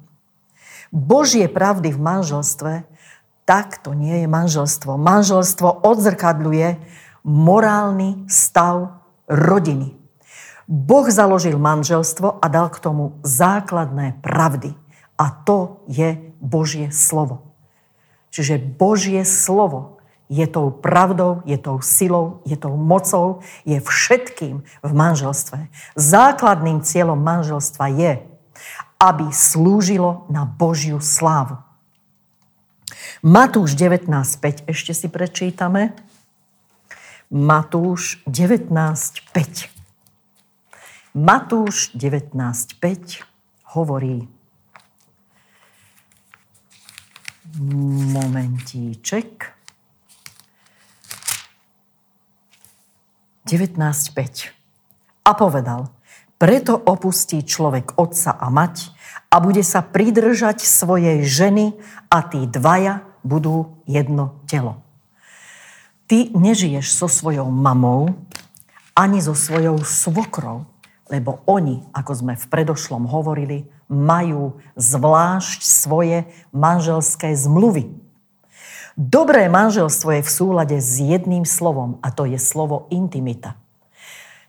Božie 0.90 1.46
pravdy 1.46 1.94
v 1.94 2.00
manželstve, 2.02 2.72
tak 3.46 3.78
to 3.78 3.94
nie 3.94 4.26
je 4.26 4.28
manželstvo. 4.30 4.98
Manželstvo 4.98 5.86
odzrkadľuje 5.86 6.68
morálny 7.26 8.30
stav 8.30 9.02
rodiny. 9.26 9.98
Boh 10.66 11.06
založil 11.10 11.58
manželstvo 11.58 12.38
a 12.38 12.46
dal 12.46 12.70
k 12.70 12.78
tomu 12.78 13.18
základné 13.26 14.22
pravdy. 14.22 14.74
A 15.18 15.30
to 15.30 15.82
je 15.90 16.34
Božie 16.38 16.94
slovo. 16.94 17.54
Čiže 18.30 18.58
Božie 18.58 19.22
slovo 19.26 19.96
je 20.26 20.42
tou 20.50 20.74
pravdou, 20.74 21.42
je 21.46 21.54
tou 21.58 21.78
silou, 21.80 22.42
je 22.42 22.58
tou 22.58 22.74
mocou, 22.74 23.40
je 23.62 23.78
všetkým 23.78 24.62
v 24.62 24.92
manželstve. 24.92 25.70
Základným 25.94 26.82
cieľom 26.82 27.18
manželstva 27.18 27.86
je, 27.94 28.12
aby 28.98 29.26
slúžilo 29.30 30.26
na 30.26 30.42
Božiu 30.44 30.98
slávu. 30.98 31.62
Matúš 33.22 33.78
19.5 33.78 34.66
ešte 34.70 34.92
si 34.92 35.06
prečítame. 35.10 35.94
Matúš 37.26 38.22
19.5. 38.30 39.66
Matúš 41.18 41.90
19.5 41.98 43.26
hovorí 43.74 44.30
Momentíček. 48.14 49.58
19.5. 53.42 55.26
A 55.26 55.30
povedal, 55.34 55.90
preto 56.38 56.78
opustí 56.78 57.42
človek 57.42 57.98
otca 57.98 58.38
a 58.38 58.46
mať 58.54 58.94
a 59.34 59.42
bude 59.42 59.66
sa 59.66 59.82
pridržať 59.82 60.62
svojej 60.62 61.26
ženy 61.26 61.74
a 62.06 62.22
tí 62.22 62.46
dvaja 62.46 63.02
budú 63.26 63.82
jedno 63.90 64.38
telo. 64.46 64.85
Ty 66.06 66.30
nežiješ 66.30 66.94
so 66.94 67.10
svojou 67.10 67.50
mamou 67.50 68.14
ani 68.94 69.18
so 69.18 69.34
svojou 69.34 69.82
svokrou, 69.82 70.64
lebo 71.10 71.42
oni, 71.50 71.82
ako 71.90 72.12
sme 72.14 72.34
v 72.38 72.46
predošlom 72.46 73.10
hovorili, 73.10 73.66
majú 73.90 74.58
zvlášť 74.78 75.60
svoje 75.62 76.26
manželské 76.54 77.34
zmluvy. 77.34 77.90
Dobré 78.96 79.50
manželstvo 79.52 80.16
je 80.16 80.22
v 80.24 80.30
súlade 80.30 80.76
s 80.80 80.96
jedným 80.96 81.44
slovom 81.44 82.00
a 82.00 82.08
to 82.08 82.24
je 82.24 82.40
slovo 82.40 82.88
intimita. 82.88 83.60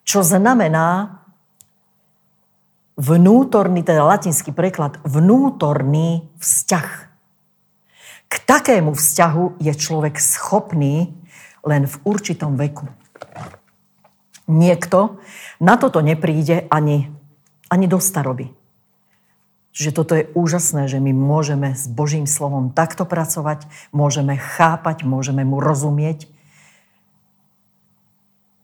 Čo 0.08 0.24
znamená 0.24 1.20
vnútorný, 2.96 3.84
teda 3.84 4.08
latinský 4.08 4.56
preklad, 4.56 4.98
vnútorný 5.04 6.32
vzťah. 6.40 6.90
K 8.28 8.34
takému 8.48 8.96
vzťahu 8.96 9.60
je 9.60 9.74
človek 9.76 10.16
schopný 10.16 11.12
len 11.66 11.90
v 11.90 11.96
určitom 12.06 12.60
veku. 12.60 12.86
Niekto 14.48 15.20
na 15.60 15.76
toto 15.76 16.00
nepríde 16.00 16.70
ani, 16.72 17.12
ani 17.68 17.86
do 17.86 18.00
staroby. 18.00 18.54
Čiže 19.78 19.92
toto 19.94 20.18
je 20.18 20.26
úžasné, 20.34 20.90
že 20.90 20.98
my 20.98 21.14
môžeme 21.14 21.78
s 21.78 21.86
Božím 21.86 22.26
slovom 22.26 22.74
takto 22.74 23.06
pracovať, 23.06 23.70
môžeme 23.94 24.34
chápať, 24.34 25.06
môžeme 25.06 25.46
mu 25.46 25.62
rozumieť 25.62 26.26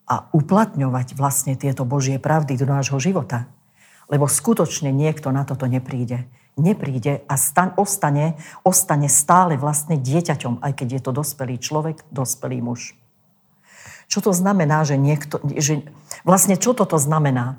a 0.10 0.26
uplatňovať 0.34 1.14
vlastne 1.14 1.54
tieto 1.54 1.86
Božie 1.86 2.18
pravdy 2.18 2.58
do 2.58 2.66
nášho 2.66 2.98
života. 2.98 3.46
Lebo 4.10 4.26
skutočne 4.26 4.90
niekto 4.90 5.30
na 5.30 5.46
toto 5.46 5.70
nepríde. 5.70 6.26
Nepríde 6.54 7.26
a 7.26 7.34
stan, 7.34 7.74
ostane, 7.82 8.38
ostane 8.62 9.10
stále 9.10 9.58
vlastne 9.58 9.98
dieťaťom, 9.98 10.62
aj 10.62 10.72
keď 10.78 10.88
je 10.98 11.02
to 11.02 11.12
dospelý 11.12 11.58
človek, 11.58 12.06
dospelý 12.14 12.62
muž. 12.62 12.94
Čo 14.06 14.30
to 14.30 14.32
znamená, 14.38 14.86
že 14.86 14.94
niekto... 14.94 15.42
Že, 15.42 15.90
vlastne 16.22 16.54
čo 16.54 16.78
toto 16.78 17.02
znamená? 17.02 17.58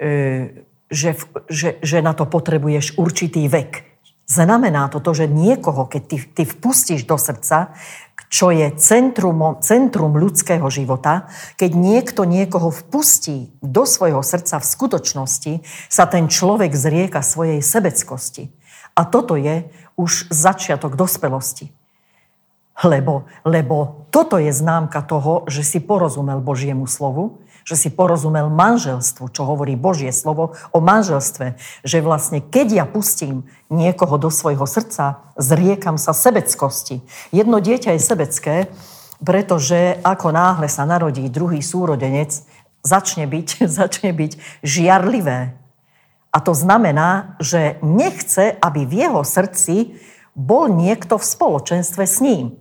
E, 0.00 0.64
že, 0.88 1.20
že, 1.52 1.76
že 1.84 1.98
na 2.00 2.16
to 2.16 2.24
potrebuješ 2.24 2.96
určitý 2.96 3.44
vek. 3.44 3.84
Znamená 4.28 4.88
to 4.88 5.00
to, 5.00 5.12
že 5.12 5.26
niekoho, 5.28 5.84
keď 5.84 6.02
ty, 6.08 6.16
ty 6.20 6.42
vpustíš 6.48 7.04
do 7.04 7.20
srdca, 7.20 7.76
čo 8.28 8.52
je 8.52 8.68
centrum, 8.76 9.56
centrum 9.64 10.12
ľudského 10.16 10.68
života, 10.68 11.28
keď 11.56 11.70
niekto 11.72 12.28
niekoho 12.28 12.68
vpustí 12.68 13.52
do 13.64 13.88
svojho 13.88 14.20
srdca 14.20 14.60
v 14.60 14.68
skutočnosti, 14.68 15.52
sa 15.88 16.04
ten 16.04 16.28
človek 16.28 16.76
zrieka 16.76 17.24
svojej 17.24 17.64
sebeckosti. 17.64 18.52
A 18.92 19.08
toto 19.08 19.34
je 19.34 19.64
už 19.96 20.28
začiatok 20.28 20.94
dospelosti. 20.94 21.72
Lebo, 22.78 23.26
lebo 23.42 24.06
toto 24.14 24.38
je 24.38 24.54
známka 24.54 25.02
toho, 25.02 25.42
že 25.50 25.66
si 25.66 25.82
porozumel 25.82 26.38
Božiemu 26.38 26.86
slovu, 26.86 27.42
že 27.68 27.76
si 27.76 27.92
porozumel 27.92 28.48
manželstvu, 28.48 29.28
čo 29.28 29.44
hovorí 29.44 29.76
Božie 29.76 30.08
slovo 30.08 30.56
o 30.72 30.80
manželstve, 30.80 31.60
že 31.84 32.00
vlastne 32.00 32.40
keď 32.40 32.80
ja 32.80 32.84
pustím 32.88 33.44
niekoho 33.68 34.16
do 34.16 34.32
svojho 34.32 34.64
srdca, 34.64 35.20
zriekam 35.36 36.00
sa 36.00 36.16
sebeckosti. 36.16 37.04
Jedno 37.28 37.60
dieťa 37.60 37.92
je 37.92 38.00
sebecké, 38.00 38.56
pretože 39.20 40.00
ako 40.00 40.32
náhle 40.32 40.64
sa 40.72 40.88
narodí 40.88 41.28
druhý 41.28 41.60
súrodenec, 41.60 42.40
začne 42.80 43.28
byť, 43.28 43.48
začne 43.84 44.16
byť 44.16 44.64
žiarlivé. 44.64 45.52
A 46.32 46.38
to 46.40 46.56
znamená, 46.56 47.36
že 47.36 47.76
nechce, 47.84 48.56
aby 48.64 48.88
v 48.88 49.04
jeho 49.04 49.20
srdci 49.28 49.92
bol 50.32 50.72
niekto 50.72 51.20
v 51.20 51.28
spoločenstve 51.28 52.04
s 52.08 52.24
ním. 52.24 52.56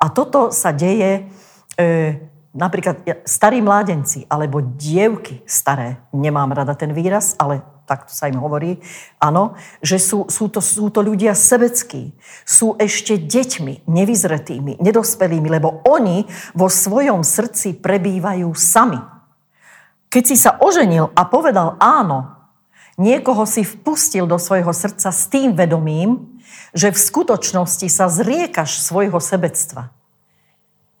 A 0.00 0.08
toto 0.08 0.52
sa 0.56 0.72
deje 0.72 1.28
e, 1.76 2.32
napríklad 2.56 3.04
starí 3.28 3.60
mládenci 3.60 4.24
alebo 4.26 4.64
dievky 4.64 5.44
staré, 5.44 6.00
nemám 6.10 6.56
rada 6.56 6.72
ten 6.72 6.96
výraz, 6.96 7.36
ale 7.36 7.60
takto 7.86 8.10
sa 8.10 8.26
im 8.26 8.42
hovorí, 8.42 8.82
áno, 9.22 9.54
že 9.78 10.02
sú, 10.02 10.26
sú, 10.26 10.50
to, 10.50 10.58
sú 10.58 10.90
to 10.90 11.06
ľudia 11.06 11.38
sebeckí, 11.38 12.16
sú 12.42 12.74
ešte 12.82 13.14
deťmi, 13.14 13.86
nevyzretými, 13.86 14.82
nedospelými, 14.82 15.46
lebo 15.46 15.86
oni 15.86 16.26
vo 16.58 16.66
svojom 16.66 17.22
srdci 17.22 17.78
prebývajú 17.78 18.50
sami. 18.58 18.98
Keď 20.10 20.22
si 20.26 20.36
sa 20.36 20.58
oženil 20.58 21.14
a 21.14 21.22
povedal 21.30 21.78
áno, 21.78 22.34
niekoho 22.98 23.46
si 23.46 23.62
vpustil 23.62 24.26
do 24.26 24.40
svojho 24.40 24.74
srdca 24.74 25.14
s 25.14 25.30
tým 25.30 25.54
vedomím, 25.54 26.40
že 26.74 26.90
v 26.90 26.98
skutočnosti 26.98 27.86
sa 27.86 28.10
zriekaš 28.10 28.82
svojho 28.82 29.22
sebectva 29.22 29.94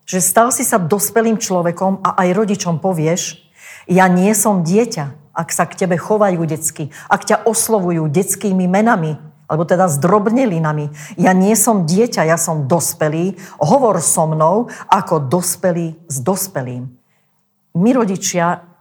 že 0.06 0.22
stal 0.22 0.54
si 0.54 0.62
sa 0.62 0.78
dospelým 0.78 1.36
človekom 1.36 2.00
a 2.00 2.14
aj 2.22 2.28
rodičom 2.32 2.78
povieš, 2.78 3.42
ja 3.90 4.06
nie 4.06 4.30
som 4.32 4.62
dieťa, 4.62 5.34
ak 5.36 5.52
sa 5.52 5.68
k 5.68 5.84
tebe 5.84 6.00
chovajú 6.00 6.46
detsky, 6.46 6.94
ak 7.10 7.26
ťa 7.26 7.36
oslovujú 7.44 8.08
detskými 8.08 8.64
menami, 8.64 9.18
alebo 9.46 9.62
teda 9.62 9.86
zdrobnelinami. 9.86 10.90
Ja 11.14 11.30
nie 11.30 11.54
som 11.54 11.86
dieťa, 11.86 12.26
ja 12.26 12.34
som 12.34 12.66
dospelý. 12.66 13.38
Hovor 13.62 14.02
so 14.02 14.26
mnou 14.26 14.66
ako 14.90 15.30
dospelý 15.30 15.94
s 16.10 16.18
dospelým. 16.18 16.90
My 17.78 17.90
rodičia 17.94 18.75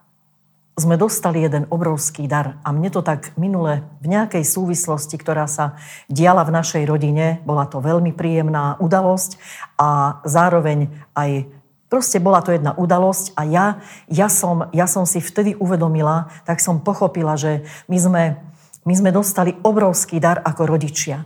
sme 0.75 0.99
dostali 0.99 1.39
jeden 1.39 1.71
obrovský 1.71 2.27
dar. 2.27 2.59
A 2.67 2.75
mne 2.75 2.91
to 2.91 2.99
tak 2.99 3.31
minule 3.39 3.87
v 4.03 4.11
nejakej 4.11 4.43
súvislosti, 4.43 5.15
ktorá 5.15 5.47
sa 5.47 5.79
diala 6.11 6.43
v 6.43 6.51
našej 6.51 6.83
rodine, 6.83 7.39
bola 7.47 7.63
to 7.63 7.79
veľmi 7.79 8.11
príjemná 8.11 8.75
udalosť 8.83 9.39
a 9.79 10.19
zároveň 10.27 10.91
aj 11.15 11.47
Proste 11.85 12.17
bola 12.17 12.41
to 12.41 12.49
jedna 12.49 12.73
udalosť 12.73 13.37
a 13.37 13.45
ja, 13.45 13.65
ja, 14.09 14.25
som, 14.25 14.67
ja 14.73 14.89
som 14.89 15.05
si 15.05 15.21
vtedy 15.21 15.53
uvedomila, 15.53 16.33
tak 16.41 16.57
som 16.57 16.81
pochopila, 16.81 17.37
že 17.37 17.61
my 17.85 17.97
sme, 18.01 18.23
my 18.83 18.93
sme 18.97 19.13
dostali 19.13 19.53
obrovský 19.61 20.17
dar 20.17 20.41
ako 20.41 20.65
rodičia. 20.65 21.23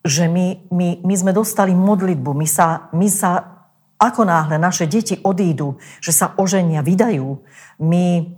Že 0.00 0.32
my, 0.32 0.46
my, 0.72 0.88
my 1.04 1.14
sme 1.14 1.32
dostali 1.36 1.76
modlitbu, 1.76 2.32
my 2.32 2.48
sa, 2.48 2.88
my 2.96 3.06
sa 3.12 3.54
ako 4.00 4.24
náhle 4.24 4.56
naše 4.56 4.88
deti 4.88 5.20
odídu, 5.20 5.76
že 6.00 6.16
sa 6.16 6.32
oženia, 6.40 6.80
vydajú, 6.80 7.44
my, 7.78 8.34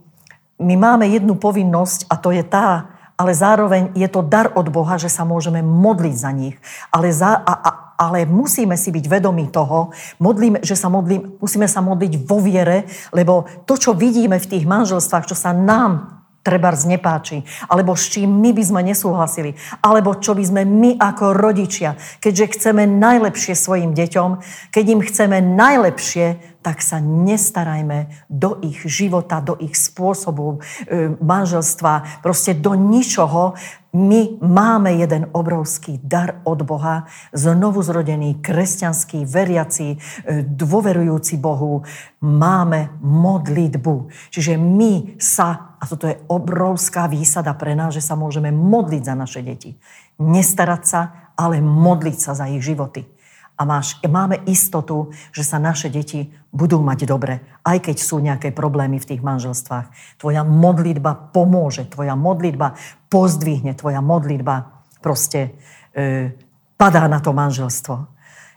my 0.57 0.75
máme 0.77 1.05
jednu 1.09 1.37
povinnosť 1.37 2.09
a 2.09 2.15
to 2.17 2.33
je 2.33 2.45
tá, 2.45 2.97
ale 3.17 3.33
zároveň 3.33 3.97
je 3.97 4.09
to 4.13 4.21
dar 4.21 4.53
od 4.53 4.69
Boha, 4.69 5.01
že 5.01 5.09
sa 5.09 5.25
môžeme 5.25 5.65
modliť 5.65 6.17
za 6.17 6.31
nich. 6.37 6.57
Ale, 6.93 7.09
za, 7.09 7.33
a, 7.33 7.53
a, 7.65 7.71
ale 7.97 8.29
musíme 8.29 8.77
si 8.77 8.93
byť 8.93 9.05
vedomí 9.09 9.49
toho, 9.49 9.93
modlíme, 10.21 10.61
že 10.61 10.77
sa 10.77 10.93
modlím, 10.93 11.41
musíme 11.41 11.65
sa 11.65 11.81
modliť 11.81 12.13
vo 12.29 12.45
viere, 12.45 12.85
lebo 13.17 13.49
to, 13.65 13.81
čo 13.81 13.97
vidíme 13.97 14.37
v 14.37 14.51
tých 14.53 14.69
manželstvách, 14.69 15.33
čo 15.33 15.37
sa 15.37 15.57
nám 15.57 16.17
treba 16.47 16.71
nepáči, 16.71 17.43
alebo 17.67 17.99
s 17.99 18.07
čím 18.07 18.39
my 18.39 18.55
by 18.55 18.63
sme 18.63 18.81
nesúhlasili, 18.87 19.59
alebo 19.83 20.15
čo 20.15 20.39
by 20.39 20.47
sme 20.47 20.63
my 20.63 20.95
ako 20.95 21.35
rodičia, 21.35 21.99
keďže 22.23 22.55
chceme 22.55 22.87
najlepšie 22.87 23.59
svojim 23.59 23.91
deťom, 23.99 24.39
keď 24.71 24.85
im 24.87 25.01
chceme 25.03 25.43
najlepšie, 25.43 26.56
tak 26.67 26.83
sa 26.83 26.99
nestarajme 26.99 28.27
do 28.27 28.59
ich 28.59 28.83
života, 28.91 29.39
do 29.39 29.55
ich 29.63 29.79
spôsobu 29.79 30.59
e, 30.59 31.15
manželstva, 31.15 32.27
proste 32.27 32.59
do 32.59 32.75
ničoho. 32.75 33.55
My 33.95 34.35
máme 34.43 34.99
jeden 34.99 35.31
obrovský 35.31 36.03
dar 36.03 36.43
od 36.43 36.67
Boha, 36.67 37.07
znovu 37.31 37.87
zrodený, 37.87 38.43
kresťanský, 38.43 39.23
veriaci, 39.31 39.95
e, 39.95 39.97
dôverujúci 40.43 41.39
Bohu. 41.39 41.87
Máme 42.19 42.99
modlitbu. 42.99 44.11
Čiže 44.35 44.59
my 44.59 45.23
sa, 45.23 45.79
a 45.79 45.87
toto 45.87 46.11
je 46.11 46.19
obrovská 46.27 47.07
výsada 47.07 47.55
pre 47.55 47.79
nás, 47.79 47.95
že 47.95 48.03
sa 48.03 48.19
môžeme 48.19 48.51
modliť 48.51 49.03
za 49.07 49.15
naše 49.15 49.39
deti. 49.47 49.79
Nestarať 50.19 50.83
sa, 50.83 51.01
ale 51.39 51.63
modliť 51.63 52.19
sa 52.19 52.35
za 52.35 52.51
ich 52.51 52.59
životy 52.59 53.16
a 53.57 53.63
máš, 53.65 53.97
máme 54.05 54.45
istotu, 54.45 55.11
že 55.33 55.41
sa 55.41 55.57
naše 55.57 55.89
deti 55.89 56.29
budú 56.53 56.85
mať 56.85 57.09
dobre, 57.09 57.41
aj 57.65 57.89
keď 57.89 57.97
sú 57.97 58.21
nejaké 58.21 58.53
problémy 58.53 59.01
v 59.01 59.09
tých 59.17 59.25
manželstvách. 59.25 60.21
Tvoja 60.21 60.45
modlitba 60.45 61.33
pomôže, 61.33 61.89
tvoja 61.89 62.13
modlitba 62.17 62.77
pozdvihne, 63.09 63.73
tvoja 63.73 64.05
modlitba 64.05 64.85
proste 65.01 65.57
e, 65.97 66.33
padá 66.77 67.09
na 67.09 67.21
to 67.21 67.33
manželstvo. 67.33 68.09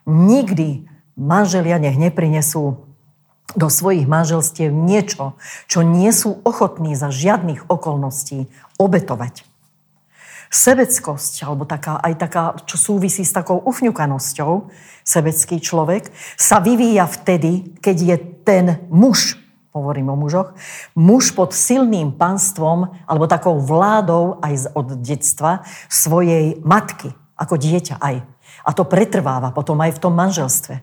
Nikdy 0.07 0.87
manželia 1.15 1.79
nech 1.79 1.95
neprinesú 1.95 2.87
do 3.57 3.67
svojich 3.67 4.05
manželstiev 4.05 4.69
niečo, 4.69 5.39
čo 5.65 5.81
nie 5.81 6.13
sú 6.13 6.37
ochotní 6.45 6.93
za 6.93 7.09
žiadnych 7.09 7.65
okolností 7.65 8.45
obetovať 8.77 9.48
sebeckosť, 10.49 11.45
alebo 11.45 11.63
taká, 11.69 12.01
aj 12.01 12.13
taká, 12.17 12.43
čo 12.65 12.75
súvisí 12.75 13.21
s 13.21 13.33
takou 13.33 13.61
ufňukanosťou, 13.69 14.73
sebecký 15.05 15.61
človek, 15.61 16.09
sa 16.35 16.57
vyvíja 16.57 17.05
vtedy, 17.05 17.77
keď 17.77 17.97
je 17.97 18.17
ten 18.41 18.65
muž, 18.89 19.37
hovorím 19.73 20.09
o 20.09 20.17
mužoch, 20.17 20.57
muž 20.97 21.37
pod 21.37 21.53
silným 21.53 22.17
panstvom 22.17 22.89
alebo 23.05 23.29
takou 23.29 23.61
vládou 23.61 24.41
aj 24.41 24.73
od 24.73 24.97
detstva 24.97 25.61
svojej 25.85 26.57
matky, 26.65 27.13
ako 27.37 27.55
dieťa 27.55 28.01
aj. 28.01 28.25
A 28.65 28.69
to 28.73 28.83
pretrváva 28.89 29.53
potom 29.53 29.77
aj 29.85 29.95
v 29.95 30.01
tom 30.01 30.13
manželstve. 30.17 30.81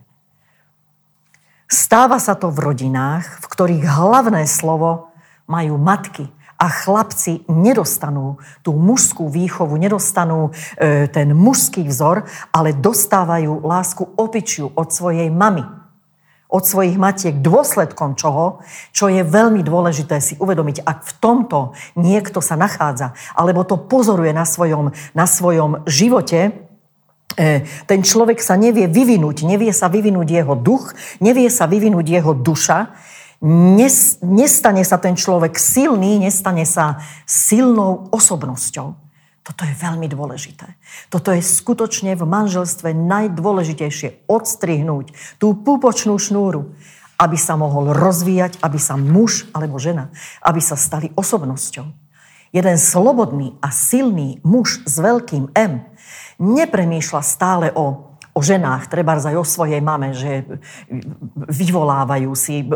Stáva 1.67 2.15
sa 2.23 2.39
to 2.39 2.47
v 2.47 2.63
rodinách, 2.63 3.43
v 3.43 3.45
ktorých 3.51 3.83
hlavné 3.83 4.47
slovo 4.47 5.11
majú 5.51 5.75
matky, 5.75 6.31
a 6.57 6.67
chlapci 6.73 7.45
nedostanú 7.45 8.41
tú 8.65 8.73
mužskú 8.73 9.29
výchovu, 9.29 9.77
nedostanú 9.77 10.49
e, 10.77 11.05
ten 11.05 11.37
mužský 11.37 11.85
vzor, 11.85 12.25
ale 12.49 12.73
dostávajú 12.73 13.61
lásku 13.61 14.03
opičiu 14.17 14.73
od 14.73 14.89
svojej 14.89 15.29
mamy 15.29 15.77
od 16.47 16.63
svojich 16.63 16.95
matiek, 16.95 17.43
dôsledkom 17.43 18.15
čoho, 18.15 18.63
čo 18.95 19.11
je 19.11 19.19
veľmi 19.19 19.59
dôležité 19.67 20.23
si 20.23 20.39
uvedomiť, 20.39 20.79
ak 20.79 21.03
v 21.03 21.11
tomto 21.19 21.75
niekto 21.99 22.39
sa 22.39 22.55
nachádza, 22.55 23.11
alebo 23.35 23.67
to 23.67 23.75
pozoruje 23.75 24.31
na 24.31 24.47
svojom, 24.47 24.95
na 25.11 25.27
svojom 25.27 25.83
živote, 25.83 26.55
e, 27.35 27.67
ten 27.83 27.99
človek 27.99 28.39
sa 28.39 28.55
nevie 28.55 28.87
vyvinúť, 28.87 29.43
nevie 29.43 29.75
sa 29.75 29.91
vyvinúť 29.91 30.27
jeho 30.31 30.55
duch, 30.55 30.95
nevie 31.19 31.51
sa 31.51 31.67
vyvinúť 31.67 32.05
jeho 32.07 32.31
duša, 32.31 32.95
nestane 33.41 34.81
sa 34.81 34.97
ten 34.97 35.13
človek 35.13 35.57
silný, 35.57 36.17
nestane 36.17 36.65
sa 36.65 37.01
silnou 37.25 38.09
osobnosťou. 38.09 38.87
Toto 39.47 39.63
je 39.63 39.71
veľmi 39.79 40.11
dôležité. 40.11 40.67
Toto 41.07 41.31
je 41.31 41.39
skutočne 41.39 42.19
v 42.19 42.27
manželstve 42.27 42.91
najdôležitejšie. 42.91 44.27
Odstrihnúť 44.27 45.15
tú 45.39 45.55
púpočnú 45.55 46.19
šnúru, 46.19 46.75
aby 47.15 47.39
sa 47.39 47.55
mohol 47.55 47.95
rozvíjať, 47.95 48.59
aby 48.59 48.75
sa 48.75 48.99
muž 48.99 49.47
alebo 49.55 49.79
žena, 49.79 50.11
aby 50.43 50.59
sa 50.59 50.75
stali 50.75 51.15
osobnosťou. 51.15 51.87
Jeden 52.51 52.75
slobodný 52.75 53.55
a 53.63 53.71
silný 53.71 54.43
muž 54.43 54.83
s 54.83 54.99
veľkým 54.99 55.55
M 55.55 55.83
nepremýšľa 56.37 57.21
stále 57.23 57.67
o 57.71 58.16
o 58.37 58.39
ženách, 58.45 58.85
treba 58.85 59.17
aj 59.17 59.33
o 59.33 59.41
svojej 59.41 59.81
mame, 59.81 60.13
že 60.13 60.45
vyvolávajú 61.49 62.31
si, 62.37 62.69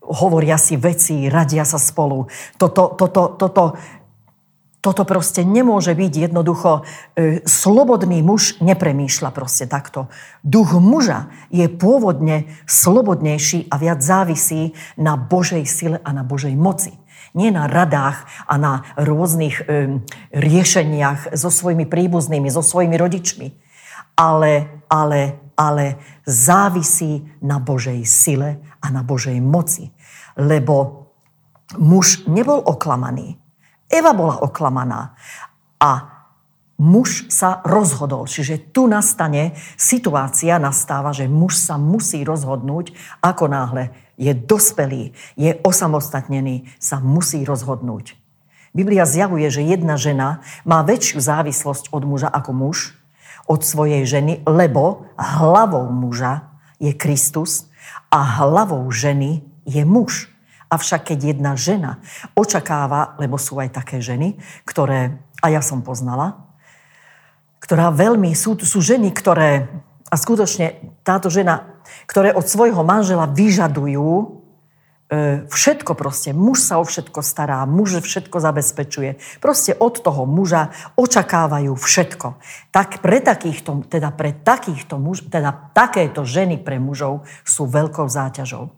hovoria 0.00 0.56
si 0.56 0.80
veci, 0.80 1.28
radia 1.28 1.68
sa 1.68 1.76
spolu. 1.76 2.24
Toto, 2.56 2.96
toto, 2.96 3.36
toto, 3.36 3.76
toto 4.80 5.02
proste 5.04 5.44
nemôže 5.44 5.92
byť 5.92 6.32
jednoducho. 6.32 6.88
E, 7.12 7.44
slobodný 7.44 8.24
muž 8.24 8.56
nepremýšľa 8.64 9.30
proste 9.36 9.68
takto. 9.68 10.08
Duch 10.40 10.72
muža 10.80 11.28
je 11.52 11.68
pôvodne 11.68 12.48
slobodnejší 12.64 13.68
a 13.68 13.76
viac 13.76 14.00
závisí 14.00 14.72
na 14.96 15.20
Božej 15.20 15.68
sile 15.68 15.98
a 16.00 16.16
na 16.16 16.24
Božej 16.24 16.56
moci. 16.56 16.96
Nie 17.36 17.52
na 17.52 17.68
radách 17.68 18.24
a 18.48 18.56
na 18.56 18.88
rôznych 18.96 19.60
e, 19.60 20.00
riešeniach 20.32 21.36
so 21.36 21.52
svojimi 21.52 21.84
príbuznými, 21.84 22.48
so 22.48 22.64
svojimi 22.64 22.96
rodičmi 22.96 23.67
ale, 24.18 24.82
ale, 24.90 25.38
ale 25.54 26.02
závisí 26.26 27.22
na 27.38 27.62
Božej 27.62 28.02
sile 28.02 28.58
a 28.82 28.90
na 28.90 29.06
Božej 29.06 29.38
moci. 29.38 29.94
lebo 30.38 31.06
muž 31.76 32.24
nebol 32.30 32.62
oklamaný. 32.62 33.36
Eva 33.90 34.14
bola 34.14 34.38
oklamaná. 34.40 35.18
A 35.82 35.92
muž 36.78 37.26
sa 37.26 37.58
rozhodol. 37.66 38.30
Čiže 38.30 38.70
tu 38.70 38.86
nastane, 38.86 39.58
situácia 39.74 40.62
nastáva, 40.62 41.10
že 41.10 41.26
muž 41.26 41.58
sa 41.58 41.74
musí 41.74 42.22
rozhodnúť, 42.22 42.94
ako 43.18 43.44
náhle 43.50 43.90
je 44.14 44.30
dospelý, 44.34 45.14
je 45.34 45.58
osamostatnený, 45.62 46.70
sa 46.78 47.02
musí 47.02 47.42
rozhodnúť. 47.42 48.14
Biblia 48.74 49.08
zjavuje, 49.08 49.48
že 49.50 49.64
jedna 49.64 49.98
žena 49.98 50.44
má 50.62 50.84
väčšiu 50.86 51.18
závislosť 51.18 51.90
od 51.90 52.02
muža 52.06 52.30
ako 52.30 52.50
muž, 52.54 52.97
od 53.48 53.60
svojej 53.64 54.04
ženy, 54.04 54.44
lebo 54.44 55.08
hlavou 55.16 55.88
muža 55.88 56.52
je 56.76 56.92
Kristus 56.92 57.66
a 58.12 58.44
hlavou 58.44 58.84
ženy 58.92 59.42
je 59.64 59.82
muž. 59.88 60.28
Avšak 60.68 61.12
keď 61.12 61.32
jedna 61.32 61.56
žena 61.56 62.04
očakáva, 62.36 63.16
lebo 63.16 63.40
sú 63.40 63.56
aj 63.56 63.72
také 63.72 64.04
ženy, 64.04 64.36
ktoré, 64.68 65.16
a 65.40 65.48
ja 65.48 65.64
som 65.64 65.80
poznala, 65.80 66.44
ktorá 67.58 67.88
veľmi, 67.88 68.36
sú, 68.36 68.54
sú 68.60 68.84
ženy, 68.84 69.10
ktoré, 69.16 69.66
a 70.12 70.14
skutočne 70.16 71.00
táto 71.00 71.32
žena, 71.32 71.80
ktoré 72.04 72.36
od 72.36 72.44
svojho 72.44 72.84
manžela 72.84 73.24
vyžadujú 73.24 74.37
všetko 75.48 75.96
proste. 75.96 76.36
Muž 76.36 76.60
sa 76.60 76.76
o 76.76 76.84
všetko 76.84 77.24
stará, 77.24 77.64
muž 77.64 78.04
všetko 78.04 78.36
zabezpečuje. 78.44 79.16
Proste 79.40 79.72
od 79.72 80.04
toho 80.04 80.28
muža 80.28 80.68
očakávajú 81.00 81.72
všetko. 81.72 82.36
Tak 82.68 83.00
pre 83.00 83.24
takýchto, 83.24 83.88
teda 83.88 84.12
pre 84.12 84.36
takýchto 84.36 85.00
muž, 85.00 85.24
teda 85.24 85.72
takéto 85.72 86.28
ženy 86.28 86.60
pre 86.60 86.76
mužov 86.76 87.24
sú 87.40 87.64
veľkou 87.64 88.04
záťažou. 88.04 88.68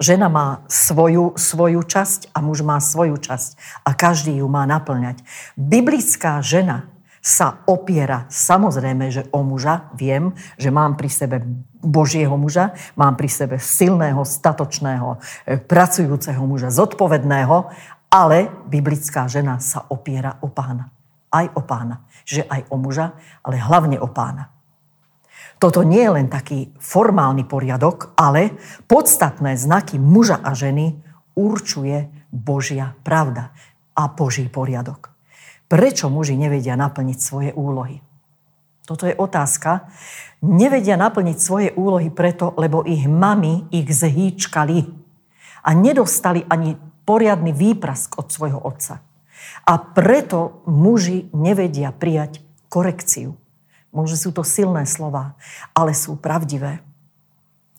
Žena 0.00 0.32
má 0.32 0.64
svoju, 0.72 1.36
svoju 1.36 1.84
časť 1.84 2.32
a 2.32 2.40
muž 2.40 2.64
má 2.64 2.80
svoju 2.80 3.20
časť 3.20 3.84
a 3.84 3.92
každý 3.92 4.40
ju 4.40 4.48
má 4.48 4.64
naplňať. 4.64 5.20
Biblická 5.54 6.40
žena 6.40 6.88
sa 7.20 7.62
opiera 7.68 8.26
samozrejme, 8.32 9.12
že 9.12 9.28
o 9.30 9.44
muža 9.44 9.92
viem, 9.94 10.32
že 10.58 10.72
mám 10.74 10.96
pri 10.96 11.06
sebe 11.12 11.36
Božieho 11.82 12.38
muža, 12.38 12.78
mám 12.94 13.18
pri 13.18 13.26
sebe 13.26 13.56
silného, 13.58 14.22
statočného, 14.22 15.18
e, 15.44 15.58
pracujúceho 15.58 16.46
muža, 16.46 16.70
zodpovedného, 16.70 17.56
ale 18.06 18.46
biblická 18.70 19.26
žena 19.26 19.58
sa 19.58 19.82
opiera 19.90 20.38
o 20.40 20.48
pána. 20.48 20.94
Aj 21.34 21.50
o 21.58 21.62
pána. 21.66 22.06
Že 22.22 22.46
aj 22.46 22.70
o 22.70 22.76
muža, 22.78 23.18
ale 23.42 23.58
hlavne 23.58 23.98
o 23.98 24.06
pána. 24.06 24.52
Toto 25.58 25.82
nie 25.86 26.02
je 26.02 26.14
len 26.14 26.26
taký 26.26 26.74
formálny 26.78 27.46
poriadok, 27.46 28.14
ale 28.18 28.54
podstatné 28.86 29.54
znaky 29.54 29.98
muža 29.98 30.42
a 30.42 30.54
ženy 30.54 30.98
určuje 31.38 32.10
Božia 32.30 32.94
pravda 33.06 33.54
a 33.94 34.10
Boží 34.10 34.50
poriadok. 34.50 35.14
Prečo 35.70 36.12
muži 36.12 36.36
nevedia 36.36 36.76
naplniť 36.76 37.18
svoje 37.18 37.50
úlohy? 37.54 38.11
Toto 38.82 39.06
je 39.06 39.14
otázka. 39.14 39.86
Nevedia 40.42 40.98
naplniť 40.98 41.38
svoje 41.38 41.68
úlohy 41.78 42.10
preto, 42.10 42.50
lebo 42.58 42.82
ich 42.82 43.06
mami 43.06 43.70
ich 43.70 43.86
zhýčkali 43.86 44.78
a 45.62 45.70
nedostali 45.70 46.42
ani 46.50 46.74
poriadny 47.06 47.54
výprask 47.54 48.18
od 48.18 48.26
svojho 48.30 48.58
otca. 48.58 49.02
A 49.62 49.78
preto 49.78 50.66
muži 50.66 51.30
nevedia 51.30 51.94
prijať 51.94 52.42
korekciu. 52.66 53.38
Možno 53.94 54.16
sú 54.16 54.30
to 54.34 54.42
silné 54.42 54.88
slova, 54.88 55.38
ale 55.76 55.94
sú 55.94 56.18
pravdivé. 56.18 56.80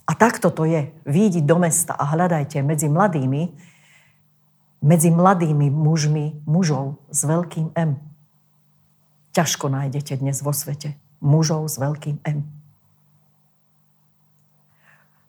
A 0.04 0.12
takto 0.14 0.52
to 0.52 0.68
je. 0.68 0.92
Výjdi 1.08 1.42
do 1.44 1.60
mesta 1.60 1.96
a 1.96 2.12
hľadajte 2.16 2.60
medzi 2.64 2.92
mladými, 2.92 3.56
medzi 4.84 5.10
mladými 5.10 5.68
mužmi 5.72 6.44
mužov 6.44 7.00
s 7.08 7.24
veľkým 7.24 7.72
M. 7.76 8.13
Ťažko 9.34 9.66
nájdete 9.74 10.22
dnes 10.22 10.46
vo 10.46 10.54
svete 10.54 10.94
mužov 11.18 11.66
s 11.66 11.82
veľkým 11.82 12.22
M. 12.22 12.46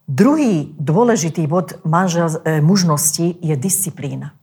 Druhý 0.05 0.77
dôležitý 0.77 1.49
bod 1.49 1.81
manžel, 1.89 2.29
e, 2.45 2.61
mužnosti 2.61 3.41
je 3.41 3.55
disciplína. 3.57 4.37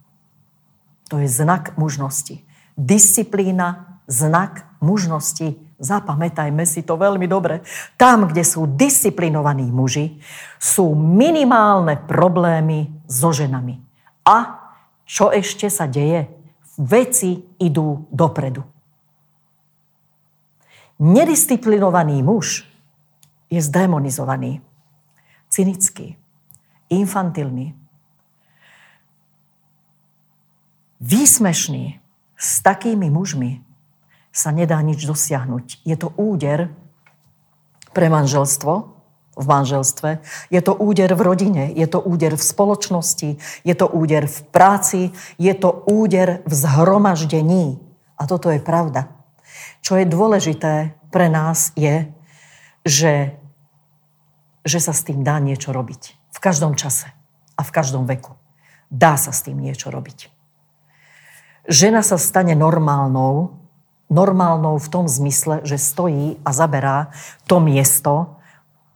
To 1.13 1.21
je 1.21 1.29
znak 1.29 1.77
mužnosti. 1.77 2.41
Disciplína, 2.73 4.01
znak 4.09 4.65
mužnosti. 4.81 5.53
Zapamätajme 5.77 6.65
si 6.65 6.81
to 6.81 6.97
veľmi 6.97 7.29
dobre. 7.29 7.61
Tam, 8.01 8.25
kde 8.25 8.41
sú 8.41 8.65
disciplinovaní 8.65 9.69
muži, 9.69 10.17
sú 10.57 10.97
minimálne 10.97 12.01
problémy 12.09 13.05
so 13.05 13.29
ženami. 13.29 13.77
A 14.25 14.57
čo 15.05 15.29
ešte 15.29 15.69
sa 15.69 15.85
deje? 15.85 16.25
Veci 16.81 17.37
idú 17.61 18.09
dopredu. 18.09 18.65
Nedisciplinovaný 21.01 22.21
muž 22.21 22.61
je 23.49 23.57
zdemonizovaný, 23.57 24.61
cynický, 25.49 26.13
infantilný, 26.93 27.73
výsmešný. 31.01 31.97
S 32.37 32.61
takými 32.61 33.09
mužmi 33.09 33.65
sa 34.29 34.53
nedá 34.53 34.77
nič 34.81 35.05
dosiahnuť. 35.05 35.85
Je 35.85 35.97
to 35.97 36.13
úder 36.17 36.69
pre 37.93 38.09
manželstvo, 38.09 39.01
v 39.31 39.45
manželstve, 39.47 40.19
je 40.51 40.61
to 40.61 40.75
úder 40.75 41.15
v 41.15 41.21
rodine, 41.21 41.63
je 41.71 41.87
to 41.87 42.03
úder 42.03 42.35
v 42.35 42.43
spoločnosti, 42.43 43.29
je 43.63 43.73
to 43.73 43.87
úder 43.87 44.27
v 44.27 44.39
práci, 44.51 45.15
je 45.39 45.53
to 45.55 45.71
úder 45.87 46.43
v 46.43 46.53
zhromaždení. 46.53 47.79
A 48.19 48.27
toto 48.27 48.51
je 48.51 48.59
pravda. 48.59 49.20
Čo 49.81 49.97
je 49.97 50.05
dôležité 50.05 50.95
pre 51.09 51.27
nás 51.27 51.73
je, 51.75 52.07
že, 52.85 53.35
že 54.65 54.79
sa 54.79 54.93
s 54.93 55.05
tým 55.05 55.25
dá 55.25 55.37
niečo 55.41 55.73
robiť. 55.73 56.01
V 56.31 56.39
každom 56.39 56.77
čase 56.77 57.09
a 57.57 57.61
v 57.61 57.73
každom 57.73 58.05
veku. 58.07 58.33
Dá 58.87 59.17
sa 59.17 59.33
s 59.33 59.43
tým 59.45 59.59
niečo 59.59 59.89
robiť. 59.91 60.29
Žena 61.69 62.01
sa 62.01 62.17
stane 62.17 62.57
normálnou, 62.57 63.57
normálnou 64.09 64.81
v 64.81 64.87
tom 64.89 65.05
zmysle, 65.05 65.61
že 65.61 65.77
stojí 65.77 66.41
a 66.41 66.49
zaberá 66.53 67.13
to 67.45 67.61
miesto, 67.61 68.41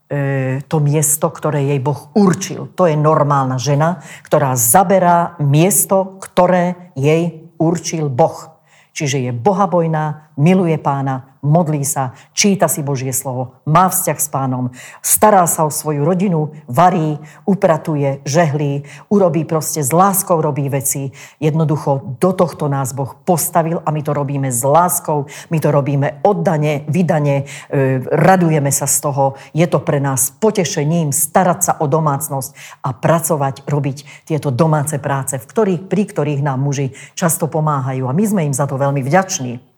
E, 0.06 0.62
to 0.70 0.78
miesto, 0.78 1.34
ktoré 1.34 1.66
jej 1.66 1.82
Boh 1.82 2.14
určil. 2.14 2.70
To 2.78 2.86
je 2.86 2.94
normálna 2.94 3.58
žena, 3.58 4.06
ktorá 4.22 4.54
zaberá 4.54 5.34
miesto, 5.42 6.22
ktoré 6.22 6.94
jej 6.94 7.50
určil 7.58 8.14
Boh. 8.14 8.62
Čiže 8.94 9.18
je 9.26 9.32
bohabojná, 9.34 10.25
miluje 10.38 10.78
pána, 10.78 11.36
modlí 11.46 11.86
sa, 11.86 12.18
číta 12.34 12.66
si 12.66 12.82
Božie 12.82 13.14
slovo, 13.14 13.62
má 13.70 13.88
vzťah 13.88 14.18
s 14.18 14.28
pánom, 14.34 14.74
stará 15.00 15.46
sa 15.46 15.64
o 15.64 15.72
svoju 15.72 16.02
rodinu, 16.02 16.52
varí, 16.66 17.22
upratuje, 17.46 18.26
žehlí, 18.26 18.84
urobí 19.14 19.46
proste 19.46 19.86
s 19.86 19.94
láskou, 19.94 20.42
robí 20.42 20.68
veci. 20.68 21.14
Jednoducho 21.38 22.18
do 22.18 22.34
tohto 22.34 22.66
nás 22.66 22.92
Boh 22.98 23.14
postavil 23.24 23.80
a 23.86 23.94
my 23.94 24.02
to 24.02 24.12
robíme 24.12 24.50
s 24.50 24.66
láskou, 24.66 25.30
my 25.54 25.58
to 25.62 25.70
robíme 25.70 26.26
oddane, 26.26 26.84
vydane, 26.90 27.46
e, 27.70 28.02
radujeme 28.02 28.74
sa 28.74 28.90
z 28.90 28.98
toho. 29.06 29.38
Je 29.54 29.70
to 29.70 29.80
pre 29.86 30.02
nás 30.02 30.34
potešením 30.34 31.14
starať 31.14 31.60
sa 31.62 31.74
o 31.78 31.86
domácnosť 31.86 32.82
a 32.82 32.90
pracovať, 32.92 33.70
robiť 33.70 34.26
tieto 34.26 34.50
domáce 34.50 34.98
práce, 34.98 35.38
v 35.38 35.46
ktorých, 35.46 35.82
pri 35.86 36.04
ktorých 36.10 36.42
nám 36.42 36.66
muži 36.66 36.98
často 37.14 37.46
pomáhajú. 37.46 38.10
A 38.10 38.18
my 38.18 38.24
sme 38.26 38.42
im 38.50 38.56
za 38.56 38.66
to 38.66 38.82
veľmi 38.82 39.06
vďační. 39.06 39.75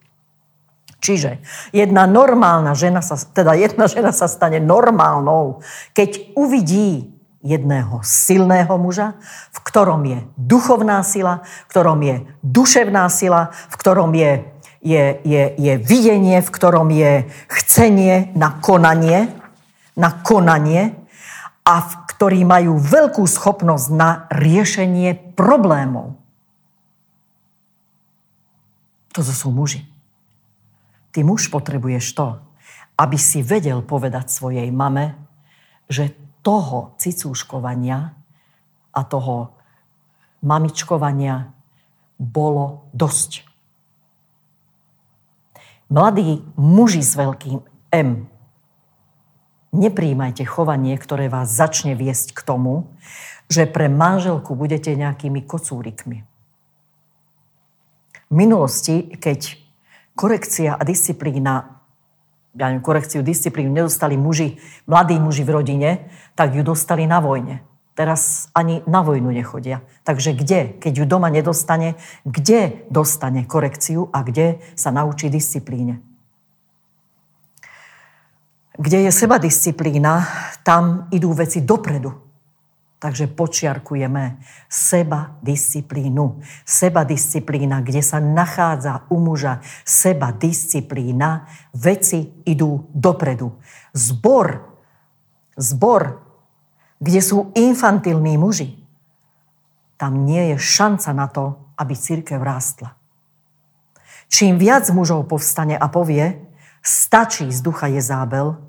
Čiže 0.98 1.38
jedna 1.70 2.10
normálna 2.10 2.74
žena 2.74 3.06
sa, 3.06 3.16
teda 3.16 3.54
jedna 3.54 3.86
žena 3.86 4.10
sa 4.10 4.26
stane 4.26 4.58
normálnou, 4.58 5.62
keď 5.94 6.34
uvidí 6.34 7.14
jedného 7.46 8.02
silného 8.02 8.76
muža, 8.82 9.14
v 9.54 9.60
ktorom 9.62 10.02
je 10.04 10.20
duchovná 10.36 11.06
sila, 11.06 11.46
v 11.46 11.68
ktorom 11.70 12.00
je 12.02 12.16
duševná 12.42 13.06
sila, 13.14 13.54
v 13.54 13.76
ktorom 13.78 14.12
je, 14.18 14.32
je, 14.82 15.04
je, 15.22 15.44
je 15.56 15.74
videnie, 15.78 16.42
v 16.42 16.50
ktorom 16.50 16.90
je 16.90 17.30
chcenie 17.62 18.34
na 18.34 18.58
konanie, 18.58 19.30
na 19.94 20.12
konanie 20.26 20.98
a 21.62 21.76
v 21.86 21.94
ktorí 22.10 22.42
majú 22.42 22.82
veľkú 22.82 23.22
schopnosť 23.30 23.88
na 23.94 24.26
riešenie 24.34 25.38
problémov. 25.38 26.18
Toto 29.14 29.34
sú 29.34 29.54
muži. 29.54 29.97
Ty 31.18 31.26
muž 31.26 31.50
potrebuješ 31.50 32.14
to, 32.14 32.38
aby 32.94 33.18
si 33.18 33.42
vedel 33.42 33.82
povedať 33.82 34.30
svojej 34.30 34.70
mame, 34.70 35.18
že 35.90 36.14
toho 36.46 36.94
cicúškovania 37.02 38.14
a 38.94 39.02
toho 39.02 39.58
mamičkovania 40.46 41.50
bolo 42.22 42.86
dosť. 42.94 43.50
Mladí 45.90 46.46
muži 46.54 47.02
s 47.02 47.18
veľkým 47.18 47.66
M 47.90 48.30
nepríjmajte 49.74 50.46
chovanie, 50.46 50.94
ktoré 51.02 51.34
vás 51.34 51.50
začne 51.50 51.98
viesť 51.98 52.38
k 52.38 52.46
tomu, 52.46 52.94
že 53.50 53.66
pre 53.66 53.90
manželku 53.90 54.54
budete 54.54 54.94
nejakými 54.94 55.42
kocúrikmi. 55.50 56.30
V 58.30 58.34
minulosti, 58.38 59.18
keď 59.18 59.67
korekcia 60.18 60.74
a 60.74 60.82
disciplína, 60.82 61.86
ja 62.58 62.74
neviem, 62.74 62.82
korekciu 62.82 63.22
disciplínu 63.22 63.70
nedostali 63.70 64.18
muži, 64.18 64.58
mladí 64.90 65.22
muži 65.22 65.46
v 65.46 65.54
rodine, 65.54 65.90
tak 66.34 66.58
ju 66.58 66.66
dostali 66.66 67.06
na 67.06 67.22
vojne. 67.22 67.62
Teraz 67.94 68.50
ani 68.54 68.82
na 68.90 69.06
vojnu 69.06 69.30
nechodia. 69.30 69.86
Takže 70.06 70.34
kde, 70.34 70.78
keď 70.82 70.94
ju 71.02 71.06
doma 71.06 71.30
nedostane, 71.30 71.98
kde 72.26 72.86
dostane 72.90 73.46
korekciu 73.46 74.10
a 74.10 74.26
kde 74.26 74.62
sa 74.74 74.90
naučí 74.90 75.30
disciplíne? 75.30 76.02
Kde 78.78 79.10
je 79.10 79.12
seba 79.14 79.42
disciplína, 79.42 80.30
tam 80.62 81.10
idú 81.10 81.34
veci 81.34 81.66
dopredu. 81.66 82.27
Takže 82.98 83.30
počiarkujeme 83.30 84.42
seba 84.66 85.38
disciplínu. 85.46 86.42
Seba 86.66 87.06
disciplína, 87.06 87.86
kde 87.86 88.02
sa 88.02 88.18
nachádza 88.18 89.06
u 89.14 89.22
muža 89.22 89.62
seba 89.86 90.34
disciplína, 90.34 91.46
veci 91.78 92.42
idú 92.42 92.90
dopredu. 92.90 93.54
Zbor, 93.94 94.66
zbor 95.54 96.28
kde 96.98 97.22
sú 97.22 97.54
infantilní 97.54 98.38
muži, 98.42 98.74
tam 99.98 100.26
nie 100.26 100.54
je 100.54 100.58
šanca 100.58 101.10
na 101.14 101.28
to, 101.30 101.46
aby 101.78 101.94
církev 101.94 102.42
rástla. 102.42 102.98
Čím 104.28 104.58
viac 104.58 104.90
mužov 104.92 105.30
povstane 105.30 105.78
a 105.78 105.88
povie, 105.88 106.42
stačí 106.82 107.50
z 107.50 107.60
ducha 107.64 107.88
Jezábel, 107.88 108.67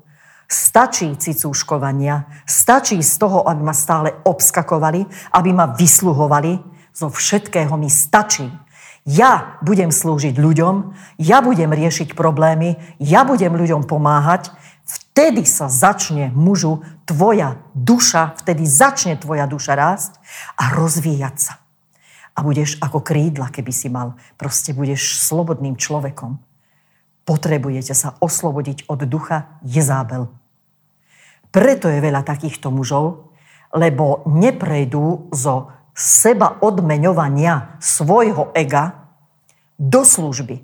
stačí 0.49 1.13
cicúškovania, 1.13 2.25
stačí 2.49 2.97
z 3.05 3.13
toho, 3.21 3.45
aby 3.45 3.61
ma 3.61 3.75
stále 3.77 4.17
obskakovali, 4.25 5.05
aby 5.37 5.49
ma 5.53 5.69
vysluhovali, 5.69 6.57
zo 6.89 7.13
všetkého 7.13 7.77
mi 7.77 7.87
stačí. 7.87 8.49
Ja 9.05 9.61
budem 9.61 9.93
slúžiť 9.93 10.35
ľuďom, 10.35 10.75
ja 11.21 11.39
budem 11.39 11.71
riešiť 11.71 12.17
problémy, 12.17 12.75
ja 12.99 13.23
budem 13.23 13.55
ľuďom 13.55 13.85
pomáhať, 13.85 14.51
Vtedy 14.89 15.45
sa 15.45 15.69
začne 15.69 16.33
mužu 16.33 16.81
tvoja 17.05 17.61
duša, 17.77 18.39
vtedy 18.41 18.65
začne 18.65 19.19
tvoja 19.19 19.45
duša 19.45 19.77
rásť 19.77 20.17
a 20.57 20.73
rozvíjať 20.73 21.35
sa. 21.37 21.53
A 22.33 22.41
budeš 22.41 22.79
ako 22.81 23.03
krídla, 23.03 23.51
keby 23.53 23.69
si 23.69 23.91
mal. 23.91 24.15
Proste 24.39 24.73
budeš 24.73 25.19
slobodným 25.19 25.75
človekom. 25.75 26.39
Potrebujete 27.27 27.93
sa 27.93 28.15
oslobodiť 28.17 28.89
od 28.89 29.05
ducha 29.05 29.59
Jezábel. 29.61 30.38
Preto 31.49 31.89
je 31.89 31.99
veľa 32.01 32.21
takýchto 32.21 32.69
mužov, 32.69 33.33
lebo 33.73 34.25
neprejdú 34.29 35.33
zo 35.33 35.73
seba 35.97 36.61
odmeňovania 36.61 37.81
svojho 37.81 38.53
ega 38.53 39.09
do 39.75 40.05
služby. 40.05 40.61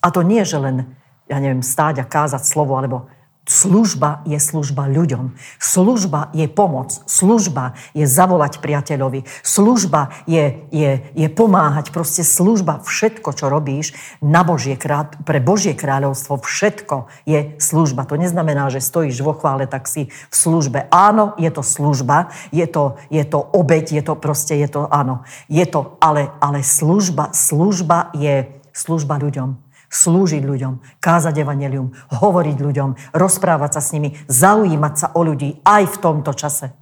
A 0.00 0.06
to 0.14 0.22
nie, 0.22 0.46
že 0.46 0.62
len 0.62 0.96
ja 1.26 1.42
neviem, 1.42 1.62
stáť 1.62 2.02
a 2.02 2.06
kázať 2.06 2.42
slovo, 2.46 2.78
alebo 2.78 3.10
služba 3.46 4.26
je 4.26 4.36
služba 4.42 4.90
ľuďom. 4.90 5.38
Služba 5.62 6.34
je 6.34 6.50
pomoc. 6.50 6.90
Služba 7.06 7.78
je 7.94 8.02
zavolať 8.04 8.58
priateľovi. 8.58 9.22
Služba 9.46 10.10
je, 10.26 10.66
je, 10.74 10.90
je 11.14 11.28
pomáhať. 11.30 11.94
Proste 11.94 12.26
služba, 12.26 12.82
všetko, 12.82 13.30
čo 13.32 13.46
robíš 13.46 13.94
na 14.18 14.42
Božie 14.42 14.74
krá... 14.74 15.06
pre 15.22 15.38
Božie 15.38 15.78
kráľovstvo, 15.78 16.42
všetko 16.42 17.06
je 17.22 17.54
služba. 17.62 18.04
To 18.10 18.18
neznamená, 18.18 18.66
že 18.68 18.82
stojíš 18.82 19.22
vo 19.22 19.38
chvále, 19.38 19.70
tak 19.70 19.86
si 19.86 20.10
v 20.10 20.34
službe. 20.34 20.90
Áno, 20.90 21.38
je 21.38 21.48
to 21.54 21.62
služba, 21.62 22.34
je 22.50 22.66
to, 22.66 22.98
je 23.08 23.22
to 23.22 23.38
obeď, 23.38 24.02
je 24.02 24.02
to 24.02 24.14
proste, 24.18 24.58
je 24.58 24.66
to, 24.66 24.90
áno, 24.90 25.22
je 25.46 25.62
to, 25.64 25.94
ale, 26.02 26.34
ale 26.42 26.66
služba, 26.66 27.30
služba 27.30 28.10
je 28.12 28.50
služba 28.74 29.16
ľuďom 29.22 29.65
slúžiť 29.96 30.44
ľuďom, 30.44 31.00
kázať 31.00 31.40
evanelium, 31.40 31.96
hovoriť 32.12 32.56
ľuďom, 32.60 33.16
rozprávať 33.16 33.70
sa 33.76 33.82
s 33.82 33.96
nimi, 33.96 34.12
zaujímať 34.28 34.94
sa 34.94 35.06
o 35.16 35.24
ľudí 35.24 35.64
aj 35.64 35.96
v 35.96 36.00
tomto 36.04 36.36
čase. 36.36 36.76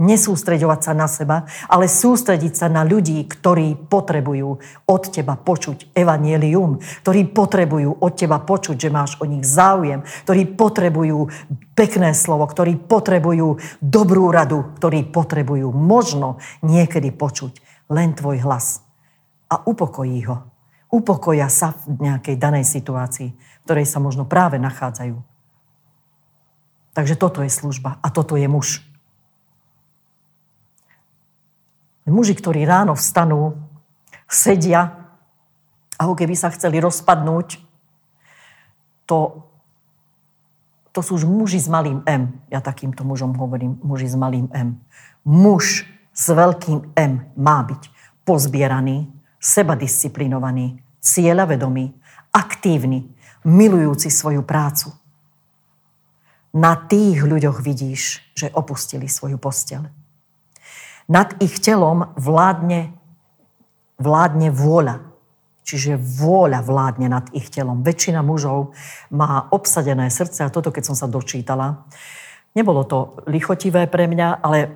Nesústreďovať 0.00 0.80
sa 0.80 0.92
na 0.96 1.04
seba, 1.12 1.44
ale 1.68 1.84
sústrediť 1.84 2.56
sa 2.56 2.72
na 2.72 2.88
ľudí, 2.88 3.20
ktorí 3.28 3.76
potrebujú 3.84 4.48
od 4.88 5.02
teba 5.12 5.36
počuť 5.36 5.92
evanielium, 5.92 6.80
ktorí 7.04 7.28
potrebujú 7.36 8.00
od 8.00 8.12
teba 8.16 8.40
počuť, 8.40 8.80
že 8.80 8.88
máš 8.88 9.20
o 9.20 9.28
nich 9.28 9.44
záujem, 9.44 10.00
ktorí 10.24 10.56
potrebujú 10.56 11.28
pekné 11.76 12.16
slovo, 12.16 12.48
ktorí 12.48 12.80
potrebujú 12.80 13.60
dobrú 13.84 14.32
radu, 14.32 14.72
ktorí 14.80 15.04
potrebujú 15.12 15.68
možno 15.68 16.40
niekedy 16.64 17.12
počuť 17.12 17.60
len 17.92 18.16
tvoj 18.16 18.40
hlas 18.40 18.80
a 19.52 19.60
upokojí 19.68 20.24
ho 20.24 20.59
upokoja 20.90 21.46
sa 21.46 21.72
v 21.86 22.10
nejakej 22.10 22.36
danej 22.36 22.66
situácii, 22.66 23.30
v 23.30 23.62
ktorej 23.64 23.86
sa 23.86 24.02
možno 24.02 24.26
práve 24.26 24.58
nachádzajú. 24.58 25.16
Takže 26.90 27.14
toto 27.14 27.40
je 27.46 27.50
služba 27.50 28.02
a 28.02 28.10
toto 28.10 28.34
je 28.34 28.50
muž. 28.50 28.82
Muži, 32.10 32.34
ktorí 32.34 32.66
ráno 32.66 32.98
vstanú, 32.98 33.54
sedia, 34.26 35.14
ako 35.94 36.18
keby 36.18 36.34
sa 36.34 36.50
chceli 36.50 36.82
rozpadnúť, 36.82 37.62
to, 39.06 39.46
to 40.90 41.00
sú 41.02 41.22
už 41.22 41.24
muži 41.30 41.62
s 41.62 41.70
malým 41.70 42.02
M. 42.06 42.42
Ja 42.50 42.58
takýmto 42.58 43.06
mužom 43.06 43.38
hovorím, 43.38 43.78
muži 43.82 44.10
s 44.10 44.18
malým 44.18 44.50
M. 44.50 44.82
Muž 45.22 45.86
s 46.10 46.26
veľkým 46.30 46.94
M 46.98 47.12
má 47.38 47.62
byť 47.62 47.82
pozbieraný, 48.26 49.06
sebadisciplinovaný, 49.40 50.78
cieľavedomý, 51.00 51.96
aktívny, 52.30 53.08
milujúci 53.42 54.12
svoju 54.12 54.44
prácu. 54.44 54.92
Na 56.52 56.76
tých 56.76 57.24
ľuďoch 57.24 57.64
vidíš, 57.64 58.20
že 58.36 58.52
opustili 58.52 59.08
svoju 59.08 59.40
postel. 59.40 59.88
Nad 61.08 61.34
ich 61.42 61.58
telom 61.58 62.12
vládne, 62.14 62.94
vládne 63.98 64.52
vôľa. 64.52 65.10
Čiže 65.64 65.94
vôľa 65.98 66.66
vládne 66.66 67.06
nad 67.06 67.26
ich 67.30 67.46
telom. 67.50 67.86
Väčšina 67.86 68.26
mužov 68.26 68.74
má 69.14 69.46
obsadené 69.54 70.10
srdce 70.10 70.42
a 70.42 70.52
toto, 70.52 70.74
keď 70.74 70.90
som 70.90 70.96
sa 70.98 71.06
dočítala, 71.06 71.86
nebolo 72.58 72.82
to 72.82 73.22
lichotivé 73.30 73.86
pre 73.86 74.10
mňa, 74.10 74.42
ale 74.42 74.74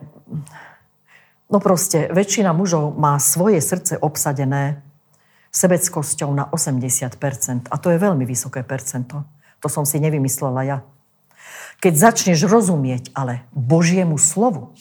no 1.48 1.59
proste 1.61 2.09
väčšina 2.12 2.52
mužov 2.57 2.96
má 2.96 3.16
svoje 3.20 3.61
srdce 3.61 4.00
obsadené 4.00 4.85
sebeckosťou 5.54 6.35
na 6.35 6.50
80%. 6.50 7.70
A 7.70 7.76
to 7.78 7.94
je 7.94 7.98
veľmi 8.02 8.26
vysoké 8.26 8.66
percento. 8.66 9.22
To 9.62 9.68
som 9.70 9.87
si 9.87 10.02
nevymyslela 10.02 10.61
ja. 10.66 10.78
Keď 11.78 11.94
začneš 11.94 12.44
rozumieť 12.50 13.14
ale 13.14 13.46
Božiemu 13.54 14.18
slovu, 14.18 14.74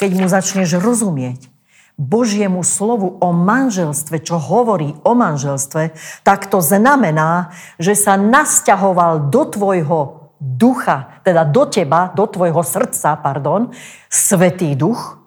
keď 0.00 0.10
mu 0.16 0.26
začneš 0.26 0.80
rozumieť 0.80 1.52
Božiemu 1.94 2.66
slovu 2.66 3.22
o 3.22 3.30
manželstve, 3.30 4.18
čo 4.18 4.42
hovorí 4.42 4.98
o 5.06 5.14
manželstve, 5.14 5.94
tak 6.26 6.50
to 6.50 6.58
znamená, 6.58 7.54
že 7.78 7.94
sa 7.94 8.18
nasťahoval 8.18 9.30
do 9.30 9.46
tvojho 9.46 9.98
ducha, 10.42 11.22
teda 11.22 11.46
do 11.46 11.62
teba, 11.70 12.10
do 12.10 12.26
tvojho 12.26 12.66
srdca, 12.66 13.14
pardon, 13.22 13.70
Svetý 14.10 14.74
duch, 14.74 15.23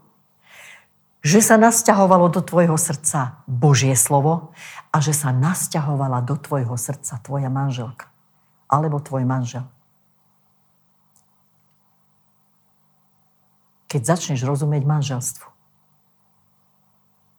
že 1.25 1.41
sa 1.41 1.57
nasťahovalo 1.57 2.29
do 2.29 2.41
tvojho 2.45 2.77
srdca 2.77 3.41
Božie 3.49 3.97
slovo 3.97 4.53
a 4.93 5.01
že 5.01 5.11
sa 5.11 5.33
nasťahovala 5.33 6.21
do 6.23 6.37
tvojho 6.37 6.77
srdca 6.77 7.19
tvoja 7.25 7.49
manželka 7.49 8.09
alebo 8.67 9.01
tvoj 9.01 9.23
manžel. 9.23 9.65
Keď 13.87 14.01
začneš 14.03 14.43
rozumieť 14.43 14.83
manželstvu, 14.83 15.47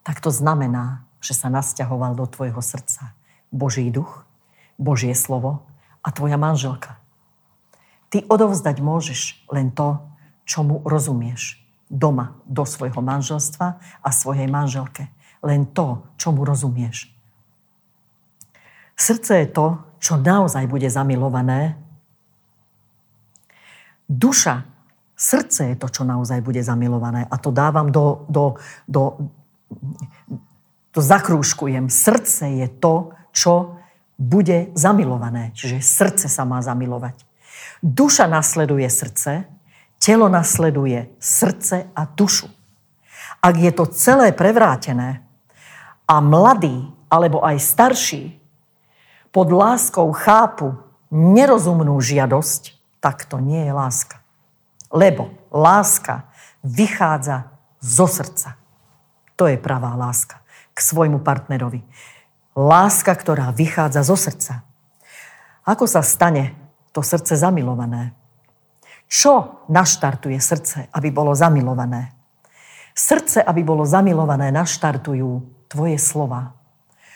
tak 0.01 0.25
to 0.25 0.33
znamená, 0.33 1.05
že 1.21 1.37
sa 1.37 1.53
nasťahoval 1.53 2.17
do 2.17 2.25
tvojho 2.25 2.65
srdca 2.65 3.13
Boží 3.53 3.93
duch, 3.93 4.25
Božie 4.81 5.13
slovo 5.13 5.69
a 6.01 6.09
tvoja 6.09 6.41
manželka. 6.41 6.97
Ty 8.09 8.25
odovzdať 8.25 8.81
môžeš 8.81 9.45
len 9.53 9.69
to, 9.69 10.01
čo 10.49 10.65
mu 10.65 10.81
rozumieš 10.89 11.58
doma 11.89 12.37
do 12.45 12.69
svojho 12.69 13.01
manželstva 13.01 13.67
a 14.05 14.09
svojej 14.13 14.47
manželke. 14.47 15.09
Len 15.41 15.69
to, 15.73 16.05
čo 16.21 16.33
mu 16.33 16.45
rozumieš. 16.45 17.09
Srdce 18.99 19.45
je 19.45 19.49
to, 19.49 19.67
čo 19.99 20.21
naozaj 20.21 20.69
bude 20.69 20.87
zamilované. 20.91 21.79
Duša, 24.09 24.67
srdce 25.17 25.75
je 25.75 25.77
to, 25.79 25.89
čo 25.89 26.03
naozaj 26.05 26.43
bude 26.43 26.63
zamilované. 26.63 27.27
A 27.31 27.35
to 27.39 27.55
dávam 27.55 27.91
do, 27.95 28.27
do, 28.27 28.59
do, 28.91 29.31
to 30.91 31.01
zakrúškujem. 31.01 31.87
Srdce 31.87 32.59
je 32.59 32.69
to, 32.69 33.15
čo 33.31 33.79
bude 34.19 34.75
zamilované. 34.75 35.55
Čiže 35.55 35.79
srdce 35.79 36.27
sa 36.27 36.43
má 36.43 36.59
zamilovať. 36.59 37.23
Duša 37.79 38.27
nasleduje 38.27 38.91
srdce, 38.91 39.47
telo 39.99 40.31
nasleduje 40.31 41.11
srdce 41.19 41.91
a 41.95 42.03
dušu. 42.07 42.49
Ak 43.39 43.55
je 43.55 43.71
to 43.71 43.87
celé 43.87 44.35
prevrátené 44.35 45.23
a 46.09 46.19
mladí 46.19 46.91
alebo 47.07 47.45
aj 47.45 47.61
starší 47.61 48.39
pod 49.31 49.53
láskou 49.53 50.11
chápu 50.11 50.75
nerozumnú 51.13 52.01
žiadosť, 52.01 52.75
tak 52.99 53.29
to 53.29 53.39
nie 53.39 53.69
je 53.69 53.73
láska. 53.73 54.19
Lebo 54.91 55.31
láska 55.53 56.27
vychádza 56.65 57.53
zo 57.79 58.11
srdca. 58.11 58.59
To 59.39 59.47
je 59.47 59.55
pravá 59.61 59.95
láska 59.95 60.43
k 60.75 60.79
svojmu 60.83 61.23
partnerovi. 61.23 61.85
Láska, 62.59 63.15
ktorá 63.15 63.55
vychádza 63.55 64.03
zo 64.03 64.19
srdca. 64.19 64.67
Ako 65.63 65.87
sa 65.87 66.03
stane 66.03 66.59
to 66.91 67.05
srdce 67.05 67.39
zamilované? 67.39 68.19
Čo 69.09 69.65
naštartuje 69.73 70.37
srdce, 70.37 70.93
aby 70.93 71.09
bolo 71.09 71.33
zamilované? 71.33 72.13
Srdce, 72.93 73.41
aby 73.41 73.65
bolo 73.65 73.89
zamilované, 73.89 74.53
naštartujú 74.53 75.65
tvoje 75.73 75.97
slova. 75.97 76.53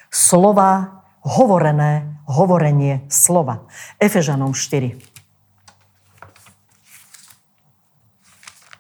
Slova 0.09 1.05
hovorené, 1.23 2.19
hovorenie 2.27 3.05
slova. 3.13 3.69
Efežanom 4.01 4.57
4. 4.57 4.97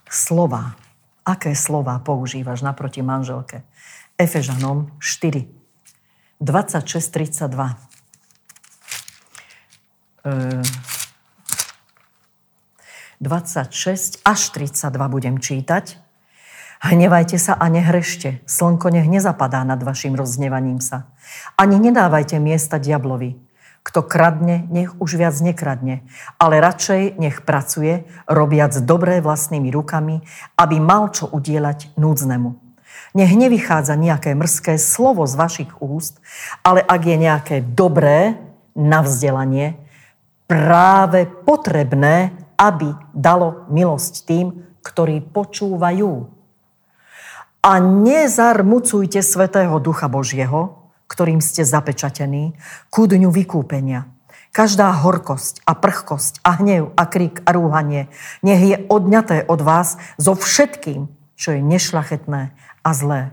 Slova. 0.08 0.74
Aké 1.22 1.54
slova 1.54 2.00
používaš 2.02 2.66
naproti 2.66 3.04
manželke? 3.04 3.62
Efežanom 4.18 4.90
4. 4.98 5.46
26, 6.40 7.12
32. 7.12 7.76
26 13.22 14.26
až 14.26 14.40
32 14.50 14.90
budem 15.06 15.38
čítať. 15.38 16.02
Hnevajte 16.82 17.38
sa 17.38 17.54
a 17.54 17.70
nehrešte. 17.70 18.42
Slnko 18.42 18.90
nech 18.90 19.06
nezapadá 19.06 19.62
nad 19.62 19.78
vašim 19.78 20.18
rozhnevaním 20.18 20.82
sa. 20.82 21.06
Ani 21.54 21.78
nedávajte 21.78 22.42
miesta 22.42 22.82
diablovi. 22.82 23.38
Kto 23.86 24.02
kradne, 24.02 24.66
nech 24.70 24.90
už 24.98 25.18
viac 25.18 25.34
nekradne, 25.38 26.06
ale 26.38 26.62
radšej 26.62 27.18
nech 27.18 27.42
pracuje, 27.42 28.06
robiac 28.30 28.74
dobré 28.82 29.18
vlastnými 29.22 29.70
rukami, 29.74 30.22
aby 30.58 30.76
mal 30.82 31.10
čo 31.14 31.30
udielať 31.30 31.94
núdznemu. 31.98 32.58
Nech 33.14 33.34
nevychádza 33.34 33.94
nejaké 33.98 34.34
mrzké 34.34 34.78
slovo 34.78 35.26
z 35.26 35.34
vašich 35.34 35.72
úst, 35.82 36.18
ale 36.62 36.82
ak 36.82 37.02
je 37.06 37.16
nejaké 37.18 37.56
dobré 37.62 38.38
na 38.74 39.02
vzdelanie, 39.02 39.78
práve 40.46 41.26
potrebné 41.46 42.41
aby 42.56 42.92
dalo 43.14 43.66
milosť 43.72 44.12
tým, 44.26 44.46
ktorí 44.82 45.22
počúvajú. 45.30 46.28
A 47.62 47.72
nezarmucujte 47.78 49.22
Svetého 49.22 49.78
Ducha 49.78 50.10
Božieho, 50.10 50.90
ktorým 51.06 51.38
ste 51.38 51.62
zapečatení, 51.62 52.58
ku 52.90 53.06
dňu 53.06 53.30
vykúpenia. 53.30 54.10
Každá 54.52 54.92
horkosť 54.92 55.64
a 55.64 55.72
prchkosť 55.72 56.44
a 56.44 56.60
hnev 56.60 56.92
a 56.92 57.08
krik 57.08 57.40
a 57.48 57.56
rúhanie 57.56 58.12
nech 58.44 58.60
je 58.60 58.76
odňaté 58.84 59.48
od 59.48 59.64
vás 59.64 59.96
so 60.20 60.36
všetkým, 60.36 61.08
čo 61.36 61.56
je 61.56 61.60
nešlachetné 61.64 62.52
a 62.84 62.90
zlé. 62.92 63.32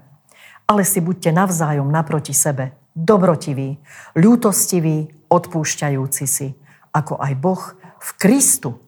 Ale 0.64 0.88
si 0.88 1.04
buďte 1.04 1.36
navzájom 1.36 1.92
naproti 1.92 2.32
sebe, 2.32 2.72
dobrotiví, 2.96 3.82
ľútostiví, 4.16 5.28
odpúšťajúci 5.28 6.26
si, 6.30 6.56
ako 6.96 7.20
aj 7.20 7.34
Boh 7.36 7.64
v 8.00 8.10
Kristu 8.16 8.80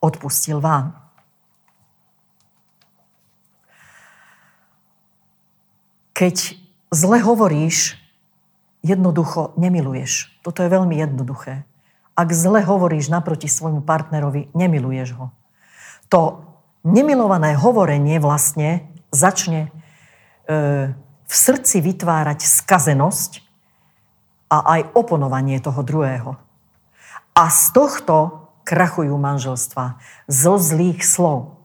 odpustil 0.00 0.60
vám. 0.60 0.96
Keď 6.16 6.56
zle 6.92 7.18
hovoríš, 7.24 7.96
jednoducho 8.84 9.56
nemiluješ. 9.56 10.32
Toto 10.44 10.60
je 10.60 10.68
veľmi 10.68 10.96
jednoduché. 11.00 11.64
Ak 12.12 12.28
zle 12.36 12.60
hovoríš 12.60 13.08
naproti 13.08 13.48
svojmu 13.48 13.80
partnerovi, 13.80 14.52
nemiluješ 14.52 15.16
ho. 15.16 15.32
To 16.12 16.44
nemilované 16.84 17.56
hovorenie 17.56 18.20
vlastne 18.20 18.92
začne 19.08 19.68
e, 20.44 20.92
v 21.24 21.32
srdci 21.32 21.80
vytvárať 21.80 22.44
skazenosť 22.44 23.40
a 24.50 24.76
aj 24.76 24.80
oponovanie 24.98 25.62
toho 25.62 25.80
druhého. 25.86 26.34
A 27.32 27.46
z 27.48 27.64
tohto 27.70 28.49
krachujú 28.70 29.18
manželstva 29.18 29.98
zo 30.30 30.54
zlých 30.54 31.02
slov. 31.02 31.58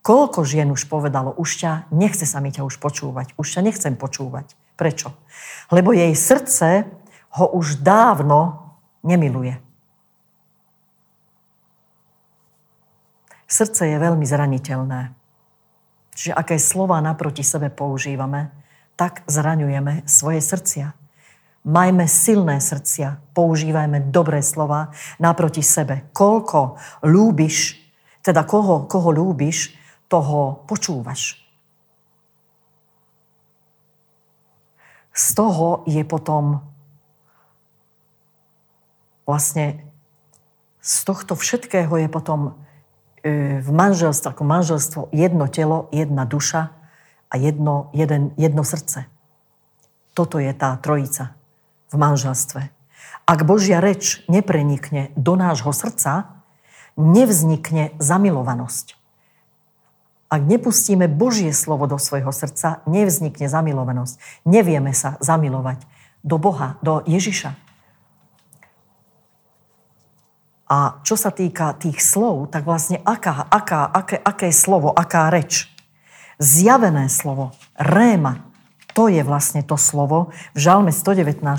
Koľko 0.00 0.48
žien 0.48 0.72
už 0.72 0.88
povedalo, 0.88 1.36
už 1.36 1.60
ťa, 1.60 1.72
nechce 1.92 2.24
sa 2.24 2.40
mi 2.40 2.48
ťa 2.48 2.64
už 2.64 2.80
počúvať, 2.80 3.36
už 3.36 3.46
ťa 3.52 3.60
nechcem 3.60 3.94
počúvať. 3.94 4.56
Prečo? 4.80 5.12
Lebo 5.68 5.92
jej 5.92 6.10
srdce 6.16 6.88
ho 7.36 7.46
už 7.52 7.84
dávno 7.84 8.72
nemiluje. 9.04 9.60
Srdce 13.46 13.92
je 13.92 13.96
veľmi 14.00 14.24
zraniteľné. 14.24 15.12
Čiže 16.16 16.32
aké 16.32 16.56
slova 16.56 16.96
naproti 17.04 17.44
sebe 17.44 17.68
používame, 17.68 18.48
tak 18.96 19.20
zraňujeme 19.28 20.08
svoje 20.08 20.40
srdcia. 20.40 20.96
Majme 21.62 22.10
silné 22.10 22.58
srdcia, 22.58 23.22
používajme 23.38 24.10
dobré 24.10 24.42
slova 24.42 24.90
naproti 25.22 25.62
sebe. 25.62 26.10
Koľko 26.10 26.74
ľúbiš, 27.06 27.78
teda 28.18 28.42
koho, 28.42 28.90
koho 28.90 29.14
ľúbiš, 29.14 29.78
toho 30.10 30.66
počúvaš. 30.66 31.38
Z 35.14 35.38
toho 35.38 35.86
je 35.86 36.02
potom 36.02 36.66
vlastne 39.22 39.86
z 40.82 40.94
tohto 41.06 41.38
všetkého 41.38 41.94
je 41.94 42.08
potom 42.10 42.58
e, 43.22 43.62
v 43.62 43.70
manželstve, 43.70 44.34
ako 44.34 44.42
manželstvo 44.42 45.00
jedno 45.14 45.46
telo, 45.46 45.86
jedna 45.94 46.26
duša 46.26 46.74
a 47.30 47.34
jedno, 47.38 47.94
jeden, 47.94 48.34
jedno 48.34 48.66
srdce. 48.66 49.06
Toto 50.10 50.42
je 50.42 50.50
tá 50.50 50.74
trojica 50.82 51.38
v 51.92 51.96
manželstve. 52.00 52.72
Ak 53.28 53.46
Božia 53.46 53.78
reč 53.78 54.24
neprenikne 54.26 55.14
do 55.14 55.38
nášho 55.38 55.70
srdca, 55.70 56.42
nevznikne 56.98 57.94
zamilovanosť. 58.02 58.98
Ak 60.32 60.48
nepustíme 60.48 61.12
Božie 61.12 61.52
slovo 61.52 61.84
do 61.84 62.00
svojho 62.00 62.32
srdca, 62.32 62.80
nevznikne 62.88 63.52
zamilovanosť. 63.52 64.16
Nevieme 64.48 64.96
sa 64.96 65.20
zamilovať 65.20 65.84
do 66.24 66.40
Boha, 66.40 66.80
do 66.80 67.04
Ježiša. 67.04 67.52
A 70.72 71.04
čo 71.04 71.20
sa 71.20 71.28
týka 71.28 71.76
tých 71.76 72.00
slov, 72.00 72.48
tak 72.48 72.64
vlastne 72.64 72.96
aká, 73.04 73.44
aká, 73.52 73.84
aké, 73.92 74.16
aké 74.16 74.48
slovo, 74.56 74.88
aká 74.88 75.28
reč? 75.28 75.68
Zjavené 76.40 77.12
slovo, 77.12 77.52
réma, 77.76 78.48
to 78.92 79.08
je 79.08 79.24
vlastne 79.24 79.64
to 79.64 79.80
slovo. 79.80 80.32
V 80.52 80.58
Žalme 80.60 80.92
119.16 80.92 81.56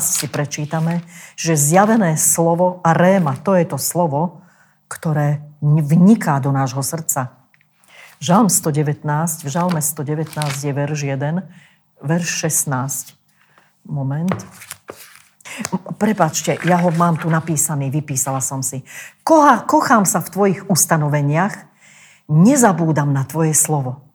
si 0.00 0.26
prečítame, 0.26 1.04
že 1.36 1.56
zjavené 1.56 2.16
slovo 2.16 2.80
a 2.80 2.96
réma, 2.96 3.36
to 3.40 3.56
je 3.56 3.64
to 3.68 3.78
slovo, 3.78 4.40
ktoré 4.88 5.44
vniká 5.62 6.40
do 6.40 6.50
nášho 6.50 6.80
srdca. 6.80 7.36
Žalm 8.20 8.52
119, 8.52 9.00
v 9.44 9.48
Žalme 9.48 9.80
119 9.80 10.36
je 10.60 10.72
verš 10.72 11.00
1, 11.08 11.40
verš 12.04 12.28
16. 12.48 13.16
Moment. 13.88 14.36
Prepačte, 15.96 16.56
ja 16.68 16.80
ho 16.84 16.92
mám 16.92 17.16
tu 17.16 17.32
napísaný, 17.32 17.88
vypísala 17.88 18.44
som 18.44 18.60
si. 18.60 18.84
Koha, 19.24 19.64
kochám 19.64 20.04
sa 20.04 20.20
v 20.20 20.32
tvojich 20.32 20.60
ustanoveniach, 20.68 21.68
nezabúdam 22.28 23.12
na 23.12 23.24
tvoje 23.24 23.56
slovo. 23.56 24.09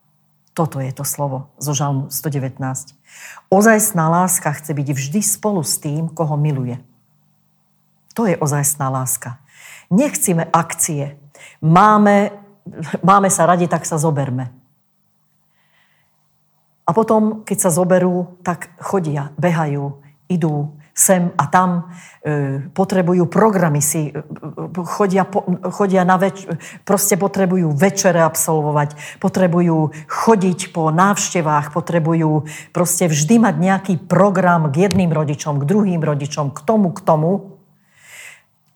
Toto 0.56 0.80
je 0.80 0.88
to 0.96 1.04
slovo 1.04 1.52
zo 1.60 1.76
Žalmu 1.76 2.08
119. 2.08 2.96
Ozajstná 3.52 4.08
láska 4.08 4.56
chce 4.56 4.72
byť 4.72 4.88
vždy 4.88 5.20
spolu 5.20 5.60
s 5.60 5.76
tým, 5.76 6.08
koho 6.08 6.40
miluje. 6.40 6.80
To 8.16 8.24
je 8.24 8.40
ozajstná 8.40 8.88
láska. 8.88 9.44
Nechcíme 9.92 10.48
akcie. 10.56 11.20
Máme, 11.60 12.32
máme 13.12 13.28
sa 13.28 13.44
radi, 13.44 13.68
tak 13.68 13.84
sa 13.84 14.00
zoberme. 14.00 14.56
A 16.88 16.96
potom, 16.96 17.44
keď 17.44 17.68
sa 17.68 17.76
zoberú, 17.76 18.40
tak 18.40 18.72
chodia, 18.80 19.36
behajú, 19.36 20.00
idú, 20.32 20.72
sem 20.96 21.36
a 21.36 21.46
tam, 21.52 21.92
e, 22.24 22.72
potrebujú 22.72 23.28
programy 23.28 23.84
si, 23.84 24.16
e, 24.16 24.24
chodia, 24.88 25.28
chodia 25.76 26.08
na 26.08 26.16
več, 26.16 26.48
proste 26.88 27.20
potrebujú 27.20 27.76
večere 27.76 28.24
absolvovať, 28.24 29.20
potrebujú 29.20 29.92
chodiť 30.08 30.72
po 30.72 30.96
návštevách, 30.96 31.76
potrebujú 31.76 32.48
proste 32.72 33.12
vždy 33.12 33.36
mať 33.44 33.56
nejaký 33.60 33.94
program 34.08 34.72
k 34.72 34.88
jedným 34.88 35.12
rodičom, 35.12 35.60
k 35.60 35.68
druhým 35.68 36.00
rodičom, 36.00 36.56
k 36.56 36.60
tomu, 36.64 36.96
k 36.96 37.04
tomu. 37.04 37.55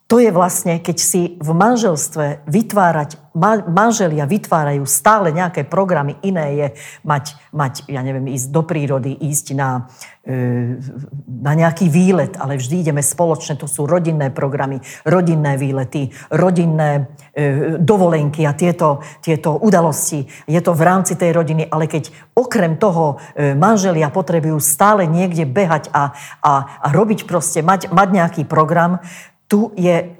To 0.09 0.17
je 0.17 0.33
vlastne, 0.33 0.81
keď 0.81 0.97
si 0.97 1.37
v 1.37 1.49
manželstve 1.53 2.41
vytvárať, 2.49 3.29
manželia 3.69 4.25
vytvárajú 4.25 4.81
stále 4.89 5.29
nejaké 5.29 5.69
programy, 5.69 6.17
iné 6.25 6.45
je 6.57 6.67
mať, 7.05 7.37
mať 7.53 7.73
ja 7.85 8.01
neviem, 8.01 8.25
ísť 8.33 8.49
do 8.49 8.65
prírody, 8.65 9.13
ísť 9.13 9.53
na, 9.53 9.85
e, 10.25 10.81
na 11.29 11.53
nejaký 11.53 11.93
výlet, 11.93 12.33
ale 12.41 12.57
vždy 12.57 12.89
ideme 12.89 13.05
spoločne, 13.05 13.53
to 13.53 13.69
sú 13.69 13.85
rodinné 13.85 14.33
programy, 14.33 14.81
rodinné 15.05 15.61
výlety, 15.61 16.09
rodinné 16.33 17.13
e, 17.37 17.77
dovolenky 17.77 18.49
a 18.49 18.57
tieto, 18.57 19.05
tieto 19.21 19.61
udalosti. 19.61 20.25
Je 20.49 20.57
to 20.57 20.73
v 20.73 20.89
rámci 20.89 21.13
tej 21.13 21.37
rodiny, 21.37 21.69
ale 21.69 21.85
keď 21.85 22.09
okrem 22.33 22.81
toho 22.81 23.21
e, 23.37 23.53
manželia 23.53 24.09
potrebujú 24.09 24.57
stále 24.57 25.05
niekde 25.05 25.45
behať 25.45 25.93
a, 25.93 26.17
a, 26.41 26.81
a 26.81 26.87
robiť 26.89 27.29
proste, 27.29 27.61
mať, 27.61 27.93
mať 27.93 28.09
nejaký 28.09 28.43
program, 28.49 29.05
tu 29.49 29.73
je, 29.73 30.13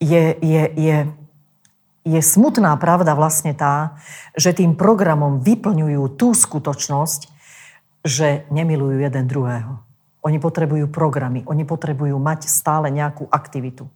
je, 0.00 0.24
je, 0.40 0.62
je, 0.74 0.96
je 2.08 2.20
smutná 2.24 2.72
pravda 2.80 3.12
vlastne 3.12 3.52
tá, 3.52 4.00
že 4.32 4.56
tým 4.56 4.72
programom 4.72 5.44
vyplňujú 5.44 6.16
tú 6.16 6.32
skutočnosť, 6.32 7.28
že 8.00 8.48
nemilujú 8.48 9.04
jeden 9.04 9.28
druhého. 9.28 9.84
Oni 10.24 10.40
potrebujú 10.42 10.90
programy, 10.90 11.44
oni 11.46 11.62
potrebujú 11.62 12.16
mať 12.18 12.50
stále 12.50 12.90
nejakú 12.90 13.28
aktivitu. 13.30 13.86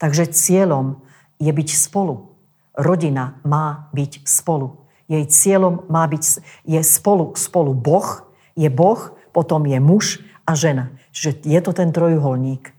Takže 0.00 0.32
cieľom 0.32 0.98
je 1.38 1.52
byť 1.52 1.68
spolu. 1.76 2.32
Rodina 2.74 3.38
má 3.46 3.92
byť 3.94 4.26
spolu. 4.26 4.82
Jej 5.06 5.30
cieľom 5.30 5.86
má 5.86 6.02
byť, 6.10 6.42
je 6.66 6.80
spolu, 6.82 7.36
spolu 7.38 7.70
Boh, 7.76 8.26
je 8.58 8.66
Boh, 8.66 8.98
potom 9.30 9.62
je 9.68 9.78
muž 9.78 10.24
a 10.42 10.58
žena. 10.58 10.90
Čiže 11.14 11.46
je 11.46 11.60
to 11.62 11.70
ten 11.70 11.94
trojuholník. 11.94 12.75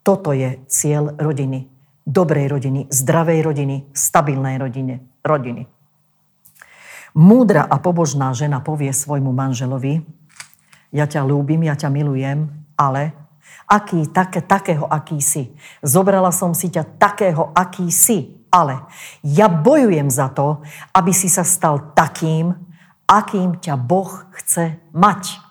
Toto 0.00 0.32
je 0.32 0.60
cieľ 0.66 1.16
rodiny. 1.16 1.68
Dobrej 2.06 2.46
rodiny, 2.48 2.80
zdravej 2.88 3.40
rodiny, 3.44 3.76
stabilnej 3.92 4.56
rodine, 4.56 5.04
rodiny. 5.22 5.68
Múdra 7.14 7.66
a 7.66 7.76
pobožná 7.78 8.32
žena 8.32 8.62
povie 8.62 8.90
svojmu 8.90 9.30
manželovi, 9.34 10.02
ja 10.90 11.06
ťa 11.06 11.22
ľúbim, 11.22 11.62
ja 11.62 11.78
ťa 11.78 11.90
milujem, 11.90 12.50
ale 12.74 13.14
aký, 13.70 14.10
také, 14.10 14.42
takého, 14.42 14.86
aký 14.90 15.22
si. 15.22 15.54
Zobrala 15.82 16.34
som 16.34 16.50
si 16.50 16.70
ťa 16.70 16.98
takého, 16.98 17.54
aký 17.54 17.90
si, 17.94 18.42
ale 18.50 18.82
ja 19.22 19.46
bojujem 19.46 20.10
za 20.10 20.30
to, 20.34 20.62
aby 20.90 21.14
si 21.14 21.30
sa 21.30 21.46
stal 21.46 21.94
takým, 21.94 22.54
akým 23.06 23.58
ťa 23.62 23.78
Boh 23.78 24.26
chce 24.34 24.78
mať. 24.90 25.49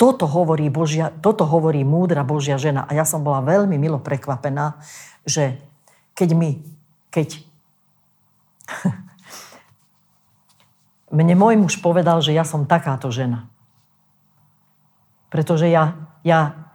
Toto 0.00 0.24
hovorí, 0.24 0.72
Božia, 0.72 1.12
toto 1.12 1.44
hovorí 1.44 1.84
múdra 1.84 2.24
Božia 2.24 2.56
žena. 2.56 2.88
A 2.88 2.96
ja 2.96 3.04
som 3.04 3.20
bola 3.20 3.44
veľmi 3.44 3.76
milo 3.76 4.00
prekvapená, 4.00 4.80
že 5.28 5.60
keď 6.16 6.32
mi, 6.32 6.64
keď 7.12 7.44
mne 11.20 11.36
môj 11.36 11.60
muž 11.60 11.76
povedal, 11.84 12.24
že 12.24 12.32
ja 12.32 12.48
som 12.48 12.64
takáto 12.64 13.12
žena. 13.12 13.44
Pretože 15.28 15.68
ja, 15.68 16.00
ja 16.24 16.69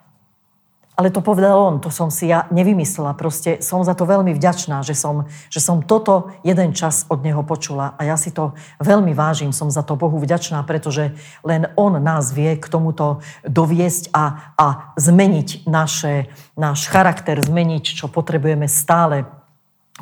ale 0.96 1.12
to 1.12 1.20
povedal 1.20 1.60
on, 1.60 1.84
to 1.84 1.92
som 1.92 2.08
si 2.08 2.32
ja 2.32 2.48
nevymyslela. 2.56 3.20
Proste 3.20 3.60
som 3.60 3.84
za 3.84 3.92
to 3.92 4.08
veľmi 4.08 4.32
vďačná, 4.32 4.80
že 4.80 4.96
som, 4.96 5.28
že 5.52 5.60
som 5.60 5.84
toto 5.84 6.32
jeden 6.40 6.72
čas 6.72 7.04
od 7.12 7.20
neho 7.20 7.44
počula. 7.44 8.00
A 8.00 8.08
ja 8.08 8.16
si 8.16 8.32
to 8.32 8.56
veľmi 8.80 9.12
vážim, 9.12 9.52
som 9.52 9.68
za 9.68 9.84
to 9.84 10.00
Bohu 10.00 10.16
vďačná, 10.16 10.64
pretože 10.64 11.12
len 11.44 11.68
on 11.76 12.00
nás 12.00 12.32
vie 12.32 12.56
k 12.56 12.72
tomuto 12.72 13.20
doviesť 13.44 14.16
a, 14.16 14.56
a 14.56 14.68
zmeniť 14.96 15.68
naše, 15.68 16.32
náš 16.56 16.88
charakter, 16.88 17.44
zmeniť, 17.44 17.84
čo 17.84 18.08
potrebujeme 18.08 18.72
stále 18.72 19.28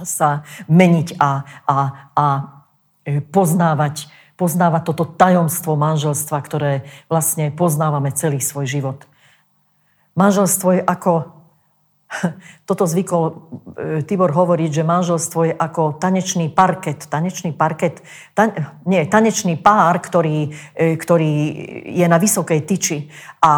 sa 0.01 0.45
meniť 0.69 1.17
a, 1.17 1.45
a, 1.69 1.77
a 2.17 2.25
e, 3.05 3.21
poznávať, 3.21 4.09
poznávať 4.37 4.81
toto 4.89 5.05
tajomstvo 5.05 5.73
manželstva, 5.77 6.37
ktoré 6.41 6.85
vlastne 7.09 7.53
poznávame 7.53 8.09
celý 8.13 8.41
svoj 8.41 8.65
život. 8.65 9.05
Manželstvo 10.13 10.77
je 10.77 10.81
ako, 10.85 11.13
toto 12.69 12.85
zvykol 12.85 13.23
e, 13.25 13.33
Tibor 14.05 14.29
hovoriť, 14.29 14.69
že 14.69 14.83
manželstvo 14.85 15.39
je 15.49 15.53
ako 15.53 15.97
tanečný 15.97 16.53
parket. 16.53 17.09
Tanečný 17.09 17.53
parket, 17.53 18.05
tan, 18.37 18.53
nie, 18.85 19.01
tanečný 19.09 19.57
pár, 19.57 19.97
ktorý, 19.97 20.53
e, 20.77 20.93
ktorý 20.93 21.33
je 21.89 22.05
na 22.05 22.17
vysokej 22.21 22.59
tyči 22.65 22.97
a 23.41 23.53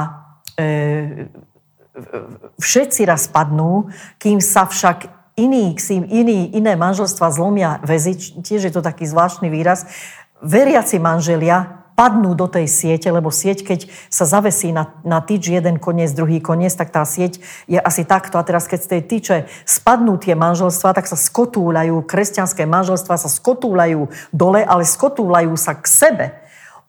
e, 0.55 1.27
všetci 2.59 3.01
raz 3.07 3.27
padnú, 3.27 3.91
kým 4.19 4.43
sa 4.43 4.67
však 4.67 5.11
iný, 5.35 5.75
iný, 5.91 6.51
iné 6.55 6.73
manželstva 6.75 7.31
zlomia 7.31 7.79
väzy, 7.83 8.15
tiež 8.43 8.67
je 8.67 8.73
to 8.73 8.83
taký 8.83 9.07
zvláštny 9.07 9.51
výraz, 9.51 9.87
veriaci 10.43 10.99
manželia 10.99 11.84
padnú 11.95 12.35
do 12.35 12.45
tej 12.51 12.67
siete, 12.67 13.07
lebo 13.07 13.31
sieť, 13.31 13.63
keď 13.63 13.79
sa 14.11 14.27
zavesí 14.27 14.75
na, 14.75 14.91
na 15.07 15.23
tyč 15.23 15.47
jeden 15.47 15.79
koniec, 15.79 16.11
druhý 16.11 16.43
koniec, 16.43 16.75
tak 16.75 16.91
tá 16.91 17.07
sieť 17.07 17.39
je 17.71 17.79
asi 17.79 18.03
takto. 18.03 18.35
A 18.35 18.43
teraz, 18.43 18.67
keď 18.67 18.79
z 18.83 18.91
tej 18.91 19.01
tyče 19.07 19.37
spadnú 19.63 20.19
tie 20.19 20.35
manželstva, 20.35 20.91
tak 20.91 21.07
sa 21.07 21.15
skotúľajú, 21.15 22.03
kresťanské 22.03 22.67
manželstva 22.67 23.15
sa 23.15 23.31
skotúľajú 23.31 24.11
dole, 24.35 24.61
ale 24.61 24.83
skotúľajú 24.83 25.55
sa 25.55 25.79
k 25.79 25.87
sebe. 25.87 26.25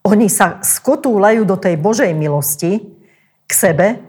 Oni 0.03 0.27
sa 0.27 0.59
skotúľajú 0.59 1.47
do 1.47 1.55
tej 1.55 1.79
Božej 1.79 2.11
milosti 2.11 2.83
k 3.47 3.51
sebe 3.51 4.03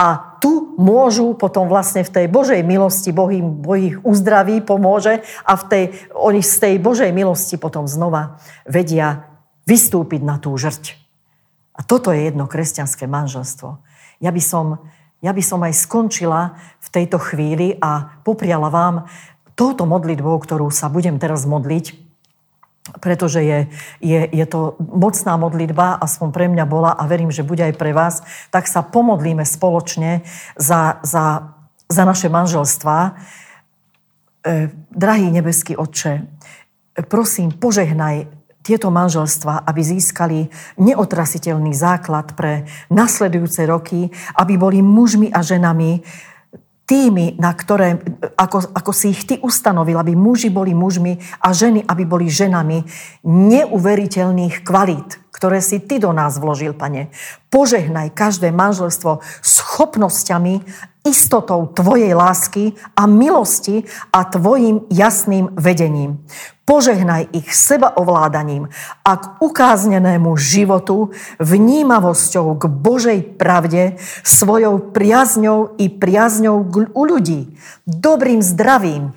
a 0.00 0.38
tu 0.40 0.78
môžu 0.80 1.34
potom 1.34 1.68
vlastne 1.68 2.06
v 2.06 2.12
tej 2.14 2.26
Božej 2.30 2.62
milosti 2.64 3.12
Boh, 3.12 3.28
im, 3.28 3.60
boh 3.60 3.76
ich 3.76 3.96
uzdraví, 4.00 4.64
pomôže 4.64 5.20
a 5.44 5.52
v 5.58 5.64
tej, 5.68 5.84
oni 6.14 6.40
z 6.40 6.54
tej 6.56 6.74
Božej 6.80 7.10
milosti 7.12 7.60
potom 7.60 7.84
znova 7.84 8.40
vedia 8.64 9.27
vystúpiť 9.68 10.24
na 10.24 10.40
tú 10.40 10.56
žrť. 10.56 10.96
A 11.76 11.84
toto 11.84 12.10
je 12.10 12.24
jedno 12.24 12.48
kresťanské 12.48 13.04
manželstvo. 13.04 13.78
Ja 14.18 14.32
by 14.32 14.42
som, 14.42 14.80
ja 15.20 15.36
by 15.36 15.42
som 15.44 15.60
aj 15.60 15.76
skončila 15.76 16.56
v 16.80 16.88
tejto 16.88 17.20
chvíli 17.20 17.76
a 17.78 18.18
popriala 18.24 18.72
vám 18.72 19.06
touto 19.52 19.84
modlitbou, 19.84 20.40
ktorú 20.40 20.72
sa 20.72 20.88
budem 20.88 21.20
teraz 21.20 21.44
modliť, 21.44 22.08
pretože 23.04 23.44
je, 23.44 23.58
je, 24.00 24.20
je 24.32 24.46
to 24.48 24.80
mocná 24.80 25.36
modlitba, 25.36 26.00
aspoň 26.00 26.28
pre 26.32 26.46
mňa 26.48 26.64
bola 26.64 26.96
a 26.96 27.04
verím, 27.04 27.28
že 27.28 27.44
bude 27.44 27.60
aj 27.60 27.76
pre 27.76 27.92
vás, 27.92 28.24
tak 28.48 28.64
sa 28.64 28.80
pomodlíme 28.80 29.44
spoločne 29.44 30.24
za, 30.56 30.96
za, 31.04 31.52
za 31.84 32.02
naše 32.08 32.32
manželstvá. 32.32 33.12
E, 34.40 34.72
drahý 34.88 35.28
nebeský 35.28 35.76
Otče, 35.76 36.24
prosím, 37.12 37.52
požehnaj 37.52 38.37
tieto 38.68 38.92
manželstva, 38.92 39.64
aby 39.64 39.80
získali 39.80 40.52
neotrasiteľný 40.76 41.72
základ 41.72 42.36
pre 42.36 42.68
nasledujúce 42.92 43.64
roky, 43.64 44.12
aby 44.36 44.60
boli 44.60 44.84
mužmi 44.84 45.32
a 45.32 45.40
ženami 45.40 46.04
tými, 46.88 47.36
na 47.40 47.52
ktoré, 47.52 48.00
ako, 48.36 48.72
ako 48.72 48.92
si 48.92 49.12
ich 49.12 49.24
ty 49.24 49.34
ustanovil, 49.40 49.96
aby 49.96 50.12
muži 50.16 50.52
boli 50.52 50.72
mužmi 50.76 51.16
a 51.40 51.52
ženy, 51.52 51.84
aby 51.84 52.04
boli 52.08 52.32
ženami 52.32 52.84
neuveriteľných 53.24 54.64
kvalít, 54.64 55.20
ktoré 55.32 55.60
si 55.60 55.84
ty 55.84 56.00
do 56.00 56.12
nás 56.16 56.40
vložil, 56.40 56.72
pane. 56.72 57.12
Požehnaj 57.52 58.16
každé 58.16 58.52
manželstvo 58.52 59.20
schopnosťami, 59.44 60.64
istotou 61.08 61.72
tvojej 61.72 62.12
lásky 62.12 62.76
a 62.92 63.08
milosti 63.08 63.88
a 64.12 64.28
tvojim 64.28 64.84
jasným 64.92 65.48
vedením. 65.56 66.20
Požehnaj 66.68 67.32
ich 67.32 67.48
seba 67.56 67.96
ovládaním 67.96 68.68
a 69.00 69.16
k 69.16 69.24
ukáznenému 69.40 70.36
životu, 70.36 71.16
vnímavosťou 71.40 72.60
k 72.60 72.64
Božej 72.68 73.18
pravde, 73.40 73.96
svojou 74.20 74.92
priazňou 74.92 75.80
i 75.80 75.88
priazňou 75.88 76.68
u 76.92 77.02
ľudí, 77.08 77.56
dobrým 77.88 78.44
zdravím. 78.44 79.16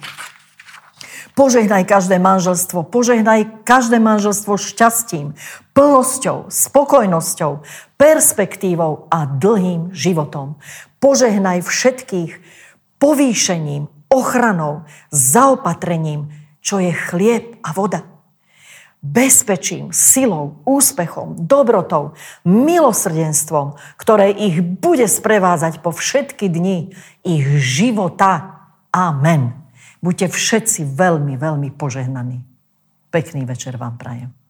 Požehnaj 1.36 1.88
každé 1.88 2.24
manželstvo, 2.24 2.88
požehnaj 2.88 3.68
každé 3.68 4.00
manželstvo 4.00 4.56
šťastím, 4.56 5.36
plnosťou, 5.76 6.48
spokojnosťou, 6.48 7.68
perspektívou 8.00 9.12
a 9.12 9.28
dlhým 9.28 9.92
životom. 9.92 10.56
Požehnaj 11.02 11.66
všetkých 11.66 12.32
povýšením, 13.02 13.90
ochranou, 14.14 14.86
zaopatrením, 15.10 16.30
čo 16.62 16.78
je 16.78 16.94
chlieb 16.94 17.58
a 17.66 17.74
voda. 17.74 18.06
Bezpečím, 19.02 19.90
silou, 19.90 20.62
úspechom, 20.62 21.34
dobrotou, 21.50 22.14
milosrdenstvom, 22.46 23.74
ktoré 23.98 24.30
ich 24.30 24.62
bude 24.62 25.10
sprevázať 25.10 25.82
po 25.82 25.90
všetky 25.90 26.46
dni 26.46 26.94
ich 27.26 27.46
života. 27.58 28.62
Amen. 28.94 29.58
Buďte 30.06 30.30
všetci 30.30 30.86
veľmi, 30.86 31.34
veľmi 31.34 31.74
požehnaní. 31.74 32.46
Pekný 33.10 33.42
večer 33.50 33.74
vám 33.74 33.98
prajem. 33.98 34.41